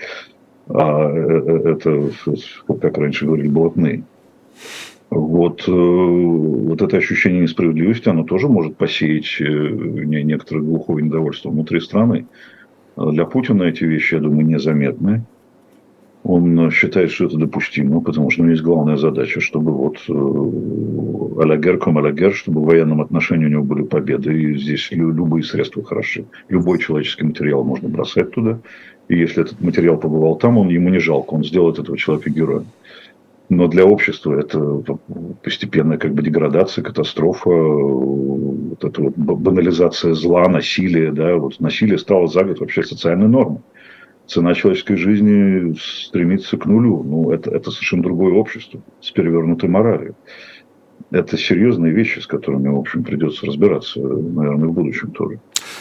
[0.70, 2.10] А э, э, это,
[2.80, 4.04] как раньше говорили, блатные.
[5.10, 12.28] Вот, э, вот это ощущение несправедливости, оно тоже может посеять некоторое глухое недовольство внутри страны.
[12.98, 15.24] Для Путина эти вещи, я думаю, незаметны.
[16.24, 21.42] Он считает, что это допустимо, потому что у него есть главная задача, чтобы вот э,
[21.42, 24.40] алягер, чтобы в военном отношении у него были победы.
[24.40, 26.26] И здесь любые средства хороши.
[26.48, 28.60] Любой человеческий материал можно бросать туда.
[29.08, 32.66] И если этот материал побывал там, он ему не жалко, он сделает этого человека героем
[33.52, 34.82] но для общества это
[35.44, 42.28] постепенная как бы деградация, катастрофа, вот эта вот банализация зла, насилия, да, вот насилие стало
[42.28, 43.60] за год вообще социальной нормой.
[44.26, 47.04] Цена человеческой жизни стремится к нулю.
[47.04, 50.16] Ну, это, это совершенно другое общество с перевернутой моралью.
[51.12, 55.40] Это серьезные вещи, с которыми, в общем, придется разбираться, наверное, в будущем тоже.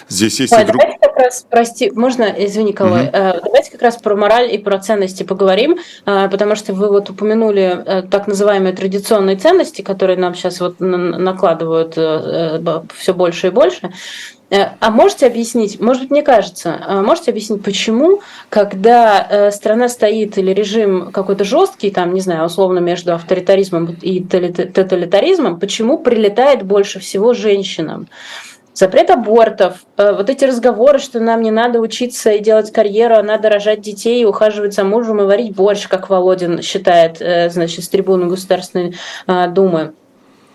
[0.09, 0.81] Здесь есть Ой, и друг...
[0.81, 3.41] Давайте как раз, прости, можно, извини, Николай, угу.
[3.45, 7.83] давайте как раз про мораль и про ценности поговорим, э, потому что вы вот упомянули
[7.87, 13.91] э, так называемые традиционные ценности, которые нам сейчас вот накладывают все больше и больше.
[14.51, 21.13] А можете объяснить, может быть, мне кажется, можете объяснить, почему, когда страна стоит или режим
[21.13, 28.09] какой-то жесткий, там, не знаю, условно между авторитаризмом и тоталитаризмом, почему прилетает больше всего женщинам?
[28.81, 33.23] запрет абортов, э, вот эти разговоры, что нам не надо учиться и делать карьеру, а
[33.23, 37.89] надо рожать детей, ухаживать за мужем и варить борщ, как Володин считает, э, значит, с
[37.89, 39.93] трибуны Государственной э, Думы.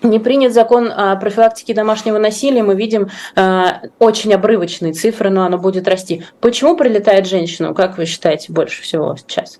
[0.04, 3.66] Не принят закон о профилактике домашнего насилия, мы видим э,
[4.00, 6.24] очень обрывочные цифры, но оно будет расти.
[6.42, 9.60] Почему прилетает женщину, как вы считаете, больше всего сейчас?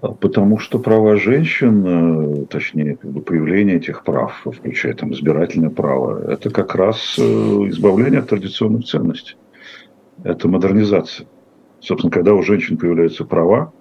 [0.00, 6.32] Потому что права женщин, э, точнее, как бы появление этих прав, включая там избирательное право,
[6.32, 9.36] это как раз э, избавление от традиционных ценностей.
[10.24, 11.26] Это модернизация.
[11.80, 13.72] Собственно, когда у женщин появляются права,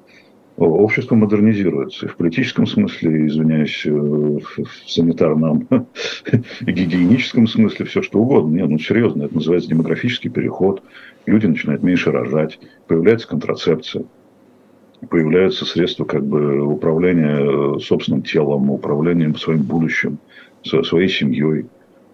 [0.65, 2.05] общество модернизируется.
[2.05, 4.41] И в политическом смысле, извиняюсь, э, в
[4.87, 5.67] санитарном,
[6.61, 8.55] гигиеническом смысле, все что угодно.
[8.55, 10.83] Нет, ну серьезно, это называется демографический переход.
[11.25, 14.05] Люди начинают меньше рожать, появляется контрацепция
[15.09, 20.19] появляются средства как бы управления э, собственным телом, управлением своим будущим,
[20.63, 21.67] своей семьей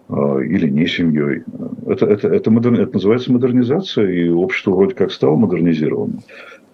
[0.08, 1.42] э, или не семьей.
[1.88, 2.84] Это, это, это, модерни...
[2.84, 6.20] это называется модернизация, и общество вроде как стало модернизированным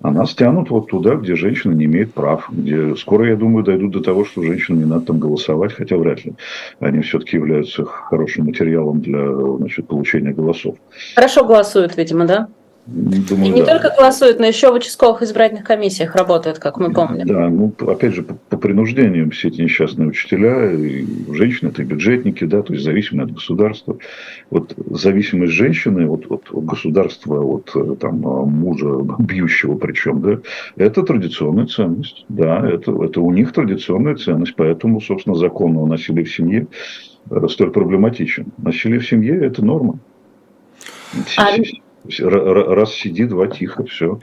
[0.01, 3.91] а нас тянут вот туда, где женщина не имеет прав, где скоро, я думаю, дойдут
[3.91, 6.33] до того, что женщинам не надо там голосовать, хотя вряд ли.
[6.79, 10.75] Они все-таки являются хорошим материалом для значит, получения голосов.
[11.15, 12.47] Хорошо голосуют, видимо, да?
[12.93, 13.79] Думаю, и не да.
[13.79, 17.25] только голосуют, но еще в участковых избирательных комиссиях работают, как мы помним.
[17.25, 21.85] Да, ну, опять же, по, по принуждению все эти несчастные учителя, и женщины, это и
[21.85, 23.97] бюджетники, да, то есть зависимые от государства.
[24.49, 30.39] Вот зависимость женщины от, от, от государства, от там, мужа, бьющего причем, да,
[30.75, 32.25] это традиционная ценность.
[32.27, 36.67] Да, это, это у них традиционная ценность, поэтому, собственно, закон о насилии в семье
[37.29, 38.47] э, столь проблематичен.
[38.57, 39.99] Насилие в семье– это норма.
[41.37, 41.55] А...
[42.07, 44.19] Раз сиди, два тихо, все.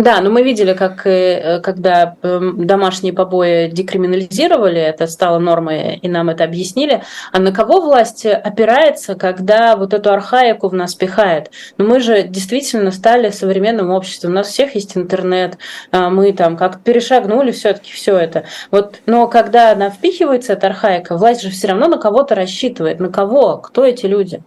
[0.00, 6.08] Да, но мы видели, как э, когда эм, домашние побои декриминализировали, это стало нормой, и
[6.08, 7.02] нам это объяснили.
[7.32, 11.50] А на кого власть опирается, когда вот эту архаику в нас пихает?
[11.76, 15.58] Но ну, мы же действительно стали современным обществом, у нас всех есть интернет,
[15.90, 18.44] а мы там как перешагнули все-таки все это.
[18.70, 23.00] Вот, но когда она впихивается, эта архаика, власть же все равно на кого-то рассчитывает.
[23.00, 23.58] На кого?
[23.58, 24.42] Кто эти люди?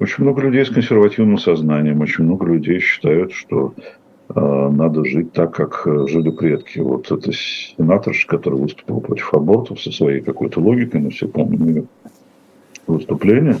[0.00, 3.74] Очень много людей с консервативным сознанием, очень много людей считают, что
[4.34, 6.78] э, надо жить так, как э, жили предки.
[6.78, 11.84] Вот эта сенаторша, которая выступила против абортов со своей какой-то логикой, мы все помним ее
[12.86, 13.58] выступление.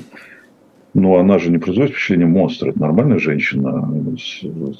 [0.94, 2.70] Но она же не производит впечатление монстра.
[2.70, 3.86] Это нормальная женщина,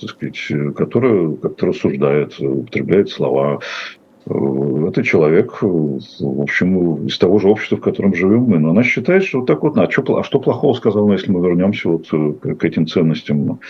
[0.00, 7.38] так сказать, которая как-то рассуждает, употребляет слова, Э, это человек, э, в общем, из того
[7.38, 8.58] же общества, в котором живем мы.
[8.58, 11.30] Но она считает, что вот так вот, а что, а что плохого сказал она, если
[11.30, 13.60] мы вернемся вот э, к этим ценностям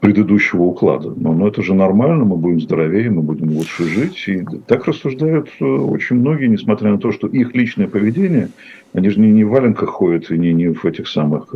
[0.00, 1.12] предыдущего уклада?
[1.14, 4.24] Но, но это же нормально, мы будем здоровее, мы будем лучше жить.
[4.28, 8.48] И так рассуждают очень многие, несмотря на то, что их личное поведение,
[8.94, 11.54] они же не, не в валенках ходят и не, не в этих самых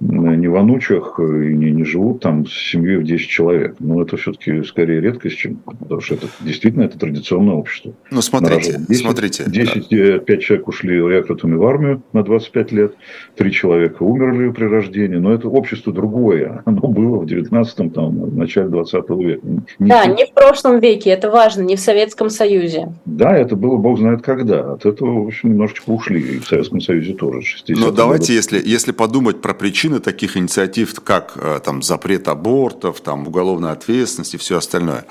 [0.00, 3.76] не в Анучах и не, не живут там с семьей в 10 человек.
[3.78, 5.56] Но это все-таки скорее редкость, чем...
[5.56, 7.94] Потому что это действительно это традиционное общество.
[8.10, 9.44] Ну, смотрите, 10, смотрите.
[9.46, 10.18] 10, да.
[10.18, 12.94] 5 человек ушли рекрутами в армию на 25 лет,
[13.36, 16.62] 3 человека умерли при рождении, но это общество другое.
[16.64, 19.46] Оно было в 19-м, там, в начале 20 века.
[19.78, 22.92] Не да, не в прошлом веке, это важно, не в Советском Союзе.
[23.04, 24.72] Да, это было бог знает когда.
[24.72, 26.20] От этого, в общем, немножечко ушли.
[26.20, 27.46] И в Советском Союзе тоже.
[27.68, 33.00] Но давайте, если, если подумать про причины причины таких инициатив, как э, там, запрет абортов,
[33.00, 35.04] там, уголовная ответственность и все остальное.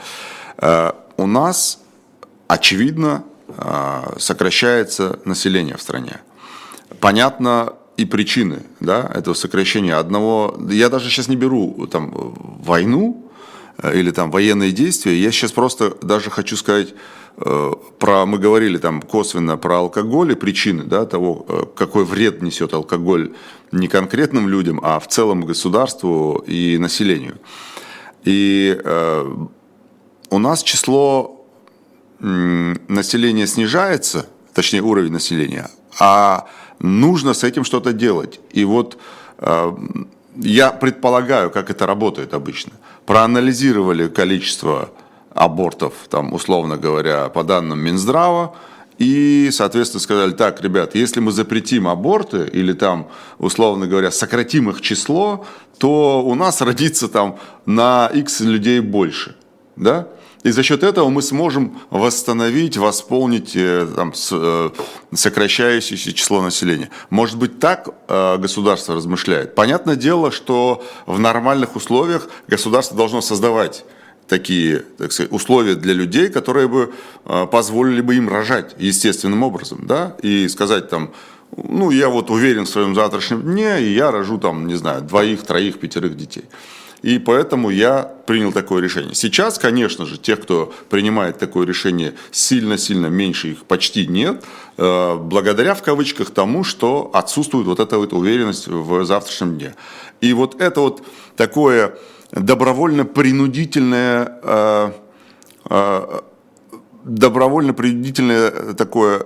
[0.57, 1.79] Э, у нас,
[2.47, 6.19] очевидно, э, сокращается население в стране.
[6.99, 9.99] Понятно и причины да, этого сокращения.
[9.99, 12.11] Одного, я даже сейчас не беру там,
[12.65, 13.31] войну
[13.93, 16.93] или там, военные действия, я сейчас просто даже хочу сказать
[17.37, 22.73] про, мы говорили там косвенно про алкоголь и причины да, того, э, какой вред несет
[22.73, 23.33] алкоголь
[23.71, 27.37] не конкретным людям, а в целом государству и населению.
[28.23, 29.35] И э,
[30.29, 31.45] у нас число
[32.19, 35.69] населения снижается, точнее уровень населения,
[35.99, 36.47] а
[36.79, 38.39] нужно с этим что-то делать.
[38.51, 38.97] И вот
[39.39, 39.77] э,
[40.37, 42.71] я предполагаю, как это работает обычно.
[43.05, 44.89] Проанализировали количество
[45.35, 48.55] абортов, там, условно говоря, по данным Минздрава,
[48.97, 54.81] и, соответственно, сказали, так, ребят, если мы запретим аборты или там, условно говоря, сократим их
[54.81, 55.45] число,
[55.77, 59.35] то у нас родится там на X людей больше.
[59.75, 60.07] Да?
[60.43, 64.69] И за счет этого мы сможем восстановить, восполнить э, там, э,
[65.13, 66.89] сокращающееся число населения.
[67.09, 69.55] Может быть, так э, государство размышляет.
[69.55, 73.85] Понятное дело, что в нормальных условиях государство должно создавать
[74.27, 76.93] такие так сказать, условия для людей, которые бы
[77.25, 81.11] а, позволили бы им рожать естественным образом, да, и сказать там,
[81.55, 85.43] ну, я вот уверен в своем завтрашнем дне, и я рожу там, не знаю, двоих,
[85.43, 86.45] троих, пятерых детей.
[87.01, 89.13] И поэтому я принял такое решение.
[89.13, 94.43] Сейчас, конечно же, тех, кто принимает такое решение, сильно-сильно меньше, их почти нет,
[94.77, 99.75] э, благодаря, в кавычках, тому, что отсутствует вот эта вот уверенность в завтрашнем дне.
[100.19, 101.03] И вот это вот
[101.35, 101.95] такое
[102.35, 104.91] добровольно-принудительное э,
[105.69, 106.19] э,
[107.05, 109.25] добровольно-принудительное такое э,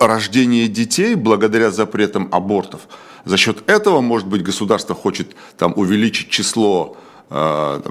[0.00, 2.88] рождение детей благодаря запретам абортов.
[3.24, 6.96] За счет этого, может быть, государство хочет там, увеличить число
[7.28, 7.82] там,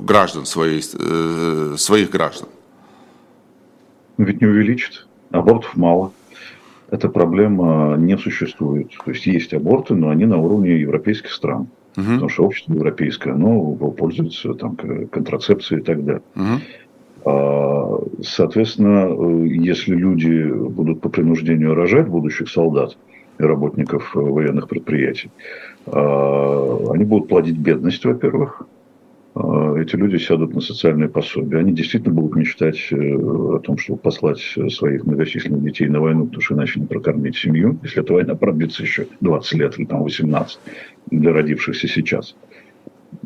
[0.00, 0.80] граждан, своей,
[1.76, 2.48] своих граждан?
[4.16, 5.06] Ведь не увеличит.
[5.30, 6.12] Абортов мало.
[6.90, 8.92] Эта проблема не существует.
[9.04, 11.68] То есть есть аборты, но они на уровне европейских стран.
[11.96, 12.04] Угу.
[12.04, 16.22] Потому что общество европейское, оно пользуется там, контрацепцией и так далее.
[16.34, 16.60] Угу.
[18.22, 22.96] Соответственно, если люди будут по принуждению рожать будущих солдат
[23.38, 25.30] и работников военных предприятий,
[25.86, 28.62] а, они будут плодить бедность, во-первых,
[29.36, 31.58] эти люди сядут на социальные пособия.
[31.58, 36.40] Они действительно будут мечтать э, о том, чтобы послать своих многочисленных детей на войну, потому
[36.40, 40.58] что иначе не прокормить семью, если эта война продлится еще 20 лет или там 18
[41.10, 42.34] для родившихся сейчас.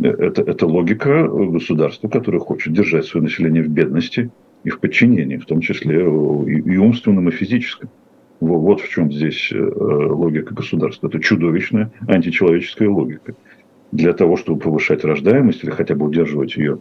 [0.03, 4.31] Это, это логика государства, которое хочет держать свое население в бедности
[4.65, 7.89] и в подчинении, в том числе и, и умственном, и физическом.
[8.41, 11.07] Вот в чем здесь э, логика государства.
[11.07, 13.35] Это чудовищная античеловеческая логика
[13.93, 16.79] для того, чтобы повышать рождаемость или хотя бы удерживать ее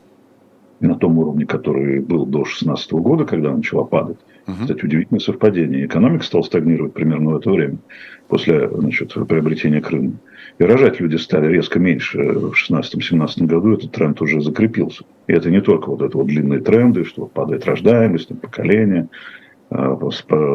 [0.79, 4.17] на том уровне, который был до 2016 года, когда она начала падать.
[4.47, 4.61] Uh-huh.
[4.61, 5.85] Кстати, удивительное совпадение.
[5.85, 7.77] Экономика стала стагнировать примерно в это время,
[8.27, 10.13] после значит, приобретения Крыма.
[10.57, 12.17] И рожать люди стали резко меньше.
[12.17, 15.03] В 2016-2017 году этот тренд уже закрепился.
[15.27, 19.09] И это не только вот это вот длинные тренды, что падает рождаемость, поколение,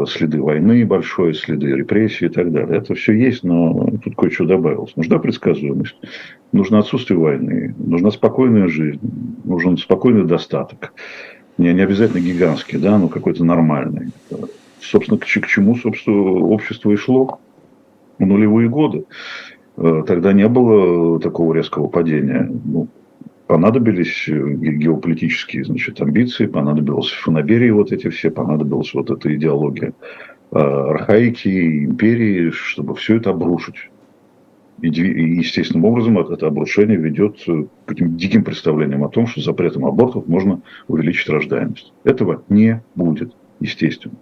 [0.09, 2.79] следы войны большой, следы репрессий и так далее.
[2.79, 4.97] Это все есть, но тут кое-что добавилось.
[4.97, 5.97] Нужна предсказуемость,
[6.53, 9.01] нужно отсутствие войны, нужна спокойная жизнь,
[9.45, 10.93] нужен спокойный достаток.
[11.59, 14.09] Не, не обязательно гигантский, да, но какой-то нормальный.
[14.81, 17.39] Собственно, к, к чему, собственно, общество и шло
[18.19, 19.05] в нулевые годы.
[19.77, 22.51] Э, тогда не было такого резкого падения.
[22.65, 22.89] Ну,
[23.47, 29.93] понадобились э, геополитические значит, амбиции, понадобилось фанаберии вот эти все, понадобилась вот эта идеология
[30.53, 33.91] э, архаики, империи, чтобы все это обрушить.
[34.81, 40.27] И, естественным образом это обрушение ведет к таким диким представлениям о том, что запретом абортов
[40.27, 41.93] можно увеличить рождаемость.
[42.03, 44.17] Этого не будет, естественно.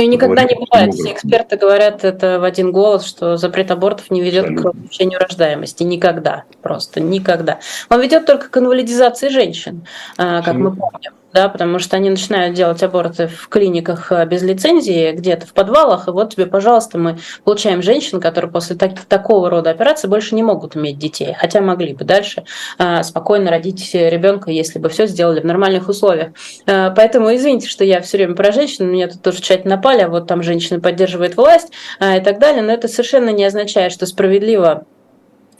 [0.00, 0.94] Ну и никогда не бывает.
[0.94, 4.70] Все эксперты говорят это в один голос, что запрет абортов не ведет Абсолютно.
[4.70, 5.82] к увеличению рождаемости.
[5.82, 6.44] Никогда.
[6.62, 7.58] Просто никогда.
[7.90, 9.86] Он ведет только к инвалидизации женщин,
[10.16, 10.42] Абсолютно.
[10.42, 15.12] как мы помним да, потому что они начинают делать аборты в клиниках э, без лицензии,
[15.12, 19.70] где-то в подвалах, и вот тебе, пожалуйста, мы получаем женщин, которые после так, такого рода
[19.70, 22.44] операции больше не могут иметь детей, хотя могли бы дальше
[22.78, 26.32] э, спокойно родить ребенка, если бы все сделали в нормальных условиях.
[26.66, 30.08] Э, поэтому извините, что я все время про женщин, меня тут тоже чать напали, а
[30.08, 34.06] вот там женщины поддерживает власть э, и так далее, но это совершенно не означает, что
[34.06, 34.86] справедливо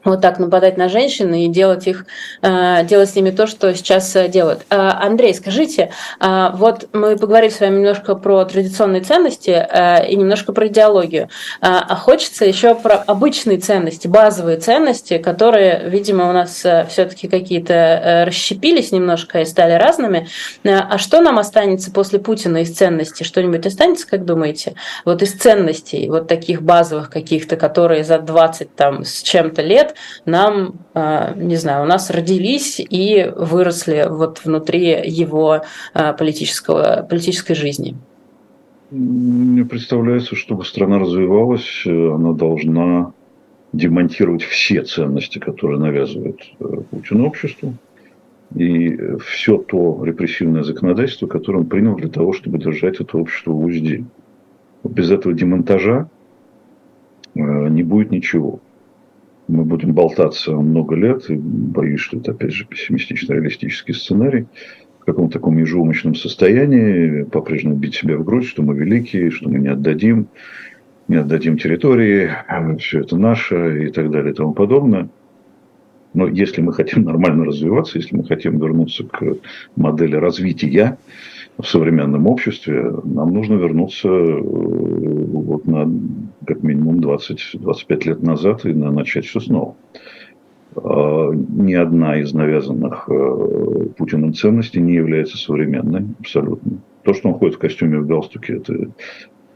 [0.05, 2.07] вот так нападать на женщин и делать их,
[2.43, 4.63] э, делать с ними то, что сейчас э, делают.
[4.71, 5.91] Э, Андрей, скажите,
[6.21, 9.67] вот мы поговорили с вами немножко про традиционные ценности
[10.09, 11.29] и немножко про идеологию,
[11.61, 18.93] а хочется еще про обычные ценности, базовые ценности, которые, видимо, у нас все-таки какие-то расщепились
[18.93, 20.29] немножко и стали разными.
[20.65, 23.25] А что нам останется после Путина из ценностей?
[23.25, 24.75] Что-нибудь останется, как думаете?
[25.05, 29.90] Вот из ценностей, вот таких базовых каких-то, которые за 20 там с чем-то лет
[30.25, 35.63] нам, а, не знаю, у нас родились и выросли вот внутри его
[35.95, 37.97] а, политического, политической жизни.
[38.91, 43.13] Мне представляется, чтобы страна развивалась, она должна
[43.73, 47.75] демонтировать все ценности, которые навязывает э, Путин обществу,
[48.55, 53.65] и все то репрессивное законодательство, которое он принял для того, чтобы держать это общество в
[53.65, 54.05] узде.
[54.83, 56.09] Без этого демонтажа
[57.35, 58.61] э, не будет ничего
[59.51, 64.47] мы будем болтаться много лет, и боюсь, что это, опять же, пессимистично-реалистический сценарий,
[65.01, 69.59] в каком-то таком ежеумочном состоянии, по-прежнему бить себя в грудь, что мы великие, что мы
[69.59, 70.29] не отдадим,
[71.09, 72.31] не отдадим территории,
[72.79, 75.09] все это наше и так далее и тому подобное.
[76.13, 79.37] Но если мы хотим нормально развиваться, если мы хотим вернуться к
[79.77, 80.99] модели развития,
[81.61, 85.91] в современном обществе, нам нужно вернуться э, вот на
[86.47, 89.77] как минимум 20-25 лет назад и начать все снова.
[90.77, 96.79] А, ни одна из навязанных э, Путиным ценностей не является современной абсолютно.
[97.03, 98.91] То, что он ходит в костюме в галстуке, это,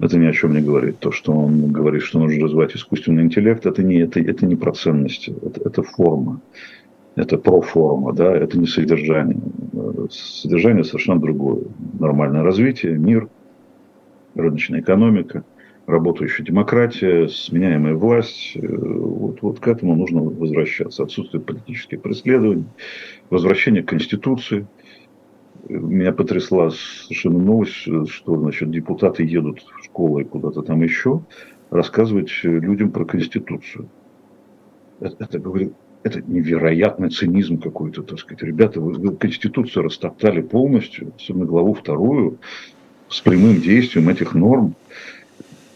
[0.00, 0.98] это ни о чем не говорит.
[0.98, 4.72] То, что он говорит, что нужно развивать искусственный интеллект, это не, это, это не про
[4.72, 6.40] ценности, это, это форма
[7.16, 9.38] это проформа, да, это не содержание.
[10.10, 11.64] Содержание совершенно другое.
[11.98, 13.28] Нормальное развитие, мир,
[14.34, 15.44] рыночная экономика,
[15.86, 18.56] работающая демократия, сменяемая власть.
[18.60, 21.04] Вот, вот к этому нужно возвращаться.
[21.04, 22.66] Отсутствие политических преследований,
[23.30, 24.66] возвращение к Конституции.
[25.68, 31.22] Меня потрясла совершенно новость, что значит, депутаты едут в школы и куда-то там еще
[31.70, 33.88] рассказывать людям про Конституцию.
[35.00, 35.72] Это, это говорит,
[36.04, 38.42] это невероятный цинизм какой-то, так сказать.
[38.42, 42.38] Ребята, вы, Конституцию растоптали полностью, особенно главу вторую,
[43.08, 44.74] с прямым действием этих норм.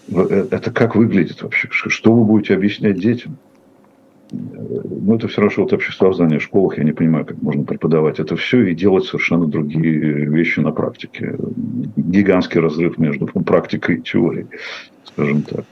[0.08, 1.68] Э, это как выглядит вообще?
[1.70, 3.38] Что вы будете объяснять детям?
[4.30, 8.20] Ну, это все равно, что вот обществознание в школах, я не понимаю, как можно преподавать
[8.20, 11.36] это все и делать совершенно другие вещи на практике.
[11.96, 14.46] Гигантский разрыв между практикой и теорией,
[15.04, 15.64] скажем так.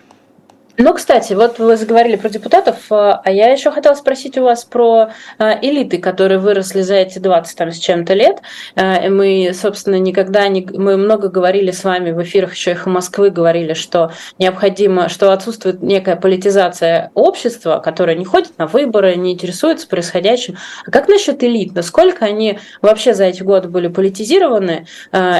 [0.78, 4.64] Ну, кстати, вот вы заговорили про депутатов, э, а я еще хотела спросить у вас
[4.64, 5.08] про
[5.38, 8.42] э, элиты, которые выросли за эти 20 там, с чем-то лет.
[8.74, 10.68] Э, мы, собственно, никогда не...
[10.70, 15.80] Мы много говорили с вами в эфирах еще их Москвы, говорили, что необходимо, что отсутствует
[15.80, 20.58] некая политизация общества, которое не ходит на выборы, не интересуется происходящим.
[20.86, 21.74] А как насчет элит?
[21.74, 24.86] Насколько они вообще за эти годы были политизированы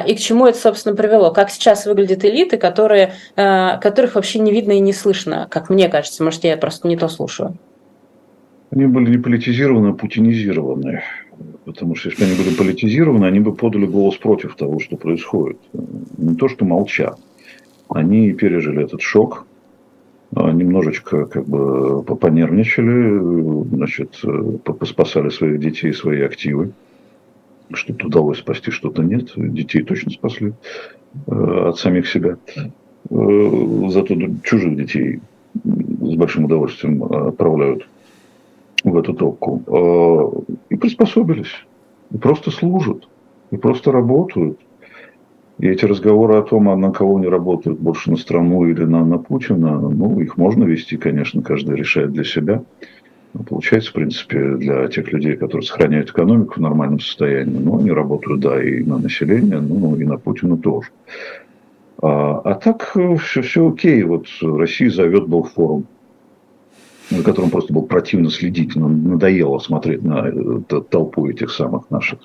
[0.07, 1.31] и к чему это, собственно, привело?
[1.31, 5.26] Как сейчас выглядят элиты, которые, которых вообще не видно и не слышно?
[5.27, 6.25] Слышно, как мне кажется.
[6.25, 7.57] Может, я просто не то слушаю.
[8.71, 11.03] Они были не политизированы, а путинизированы.
[11.65, 15.59] Потому что если бы они были политизированы, они бы подали голос против того, что происходит.
[16.19, 17.19] Не то, что молчат.
[17.89, 19.47] Они пережили этот шок,
[20.35, 24.23] а немножечко как бы понервничали, значит,
[24.65, 26.73] поспасали своих детей, свои активы.
[27.73, 29.33] Что-то удалось спасти, что-то нет.
[29.37, 30.53] Детей точно спасли
[31.27, 32.37] э, от самих себя.
[33.11, 35.21] Э, зато чужих детей
[35.65, 37.87] с большим удовольствием отправляют
[38.85, 39.63] в эту топку.
[39.67, 41.67] Э, и приспособились,
[42.13, 43.09] и просто служат,
[43.51, 44.59] и просто работают.
[45.59, 49.05] И эти разговоры о том, а на кого они работают, больше на страну или на,
[49.05, 52.63] на Путина, ну, их можно вести, конечно, каждый решает для себя.
[53.33, 57.91] Но получается, в принципе, для тех людей, которые сохраняют экономику в нормальном состоянии, ну, они
[57.91, 60.89] работают, да, и на население, ну, и на Путина тоже.
[62.03, 64.03] А, а так все, э, все окей.
[64.03, 65.87] Вот Россия зовет был форум,
[67.11, 68.77] на котором просто было противно следить.
[68.77, 72.21] Нам надоело смотреть на э, толпу этих самых наших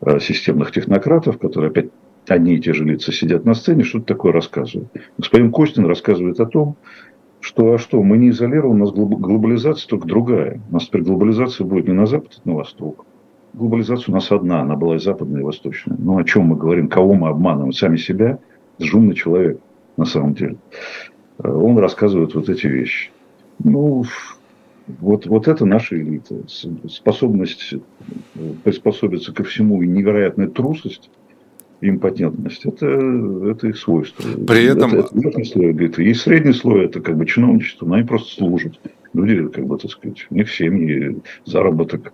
[0.00, 1.90] э, системных технократов, которые опять
[2.26, 4.90] одни и те же лица сидят на сцене, что-то такое рассказывают.
[5.18, 6.76] Господин Костин рассказывает о том,
[7.40, 10.62] что, а что, мы не изолированы, у нас глобализация только другая.
[10.70, 13.04] У нас теперь глобализация будет не на запад, а на восток.
[13.52, 15.98] Глобализация у нас одна, она была и западная, и восточная.
[16.00, 17.72] Ну, о чем мы говорим, кого мы обманываем?
[17.72, 18.38] Сами себя–
[18.78, 19.60] жумный человек,
[19.96, 20.56] на самом деле.
[21.38, 23.10] Э, он рассказывает вот эти вещи.
[23.62, 24.04] Ну,
[24.86, 26.36] вот, вот это наша элита.
[26.88, 31.10] Способность э, приспособиться ко всему и невероятная трусость,
[31.80, 34.22] импотентность, это, это их свойство.
[34.46, 34.94] При этом...
[34.94, 36.02] Это, это слой элиты.
[36.02, 38.78] Есть средний слой, это как бы чиновничество, но они просто служат.
[39.12, 42.12] Люди, как бы, так сказать, у них семьи, заработок,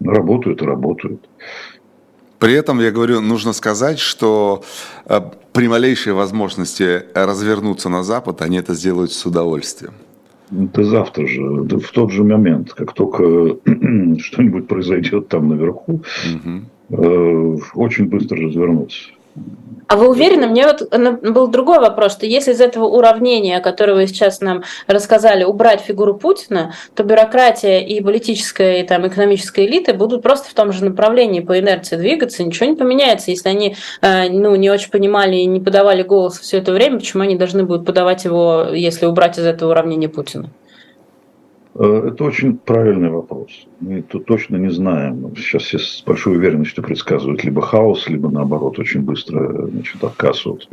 [0.00, 1.28] работают и работают.
[2.38, 4.62] При этом, я говорю, нужно сказать, что
[5.06, 5.20] э,
[5.52, 9.94] при малейшей возможности развернуться на Запад, они это сделают с удовольствием.
[10.50, 13.24] Это завтра же, в тот же момент, как только
[14.18, 16.02] что-нибудь произойдет там наверху,
[16.90, 17.60] угу.
[17.74, 18.98] очень быстро развернуться.
[19.88, 20.46] А вы уверены?
[20.46, 20.82] Мне вот
[21.22, 26.14] был другой вопрос, что если из этого уравнения, которое вы сейчас нам рассказали, убрать фигуру
[26.14, 31.40] Путина, то бюрократия и политическая, и там экономическая элита будут просто в том же направлении
[31.40, 33.30] по инерции двигаться, ничего не поменяется.
[33.30, 37.22] Если они э, ну, не очень понимали и не подавали голос все это время, почему
[37.22, 40.50] они должны будут подавать его, если убрать из этого уравнения Путина?
[41.78, 43.50] Э, это очень правильный вопрос.
[43.80, 45.32] Мы тут точно не знаем.
[45.36, 50.68] Сейчас все с большой уверенностью предсказывают либо хаос, либо наоборот очень быстро значит, отказ от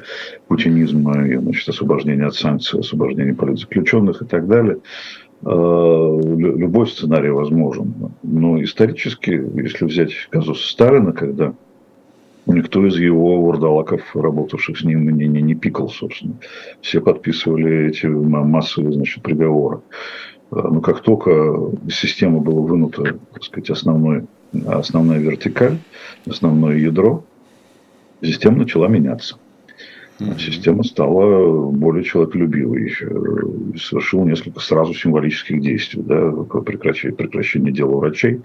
[0.48, 4.80] путинизма, и, значит, освобождение от санкций, освобождение политзаключенных и так далее.
[5.44, 7.94] Э, любой сценарий возможен.
[8.24, 11.54] Но исторически, если взять казус Сталина, когда
[12.48, 16.36] никто из его вурдалаков, работавших с ним, не, не, не пикал, собственно.
[16.82, 19.82] Все подписывали эти массовые значит, приговоры.
[20.56, 24.26] Но ну, как только система была вынута, так сказать, основной,
[24.68, 25.78] основная вертикаль,
[26.26, 27.26] основное ядро,
[28.22, 29.38] система начала меняться.
[30.40, 32.90] Система стала более человеколюбивой,
[33.78, 36.32] совершила несколько сразу символических действий, да,
[36.62, 38.42] прекращение, прекращение дела врачей,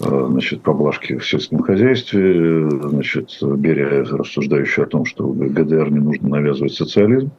[0.00, 6.28] э, значит, поблажки в сельском хозяйстве, значит, Берия, рассуждающий о том, что ГДР не нужно
[6.28, 7.32] навязывать социализм,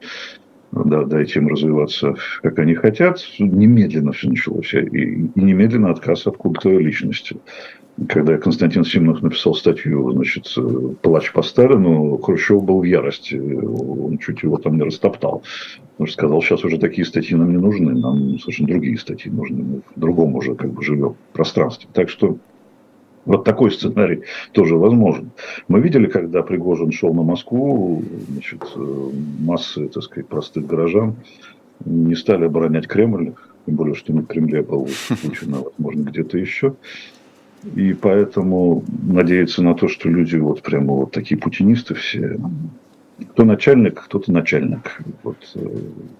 [0.71, 4.73] да, дайте им развиваться, как они хотят, немедленно все началось.
[4.73, 7.37] И, и немедленно отказ от культовой личности.
[8.09, 10.53] Когда Константин Симонов написал статью, значит,
[11.01, 13.35] «Плач по Сталину», Хрущев был в ярости.
[13.35, 15.41] Он чуть его там не растоптал.
[15.93, 19.63] Потому что сказал, сейчас уже такие статьи нам не нужны, нам совершенно другие статьи нужны.
[19.63, 21.89] Мы в другом уже как бы живем пространстве.
[21.91, 22.37] Так что
[23.27, 24.23] вот такой сценарий
[24.53, 25.31] тоже возможен.
[25.67, 28.63] Мы видели, когда Пригожин шел на Москву, значит,
[29.39, 31.17] массы, так сказать, простых горожан
[31.85, 33.33] не стали оборонять Кремль,
[33.65, 34.87] тем более, что на Кремле был
[35.21, 36.75] Путин, а возможно где-то еще.
[37.75, 42.39] И поэтому надеяться на то, что люди вот прямо вот такие путинисты все,
[43.31, 45.01] кто начальник, кто-то начальник.
[45.23, 45.67] Вот э,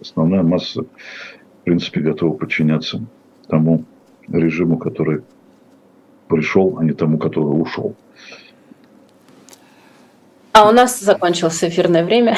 [0.01, 3.01] основная масса, в принципе, готова подчиняться
[3.47, 3.85] тому
[4.27, 5.21] режиму, который
[6.27, 7.95] пришел, а не тому, который ушел.
[10.53, 12.37] А у нас закончилось эфирное время.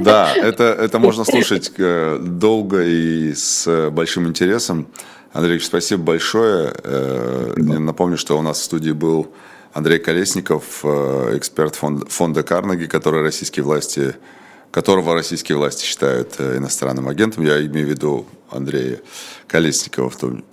[0.00, 4.88] Да, это, это можно слушать э, долго и с большим интересом.
[5.32, 6.72] Андрей, спасибо большое.
[6.82, 9.32] Э, я напомню, что у нас в студии был
[9.72, 14.14] Андрей Колесников, э, эксперт фонда, фонда Карнеги, который российские власти,
[14.74, 17.44] которого российские власти считают иностранным агентом.
[17.44, 18.98] Я имею в виду Андрея
[19.46, 20.10] Колесникова.
[20.10, 20.44] В том,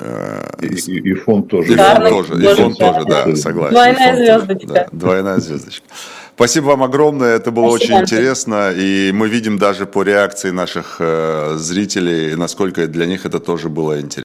[0.61, 1.73] и, и, и фонд тоже.
[1.73, 3.73] И фонд тоже, и фонд тоже, да, согласен.
[3.73, 4.67] Двойная звездочка.
[4.67, 5.87] Да, двойная звездочка.
[6.35, 7.95] Спасибо вам огромное, это было Спасибо.
[7.95, 13.39] очень интересно, и мы видим даже по реакции наших э, зрителей, насколько для них это
[13.39, 14.19] тоже было интересно.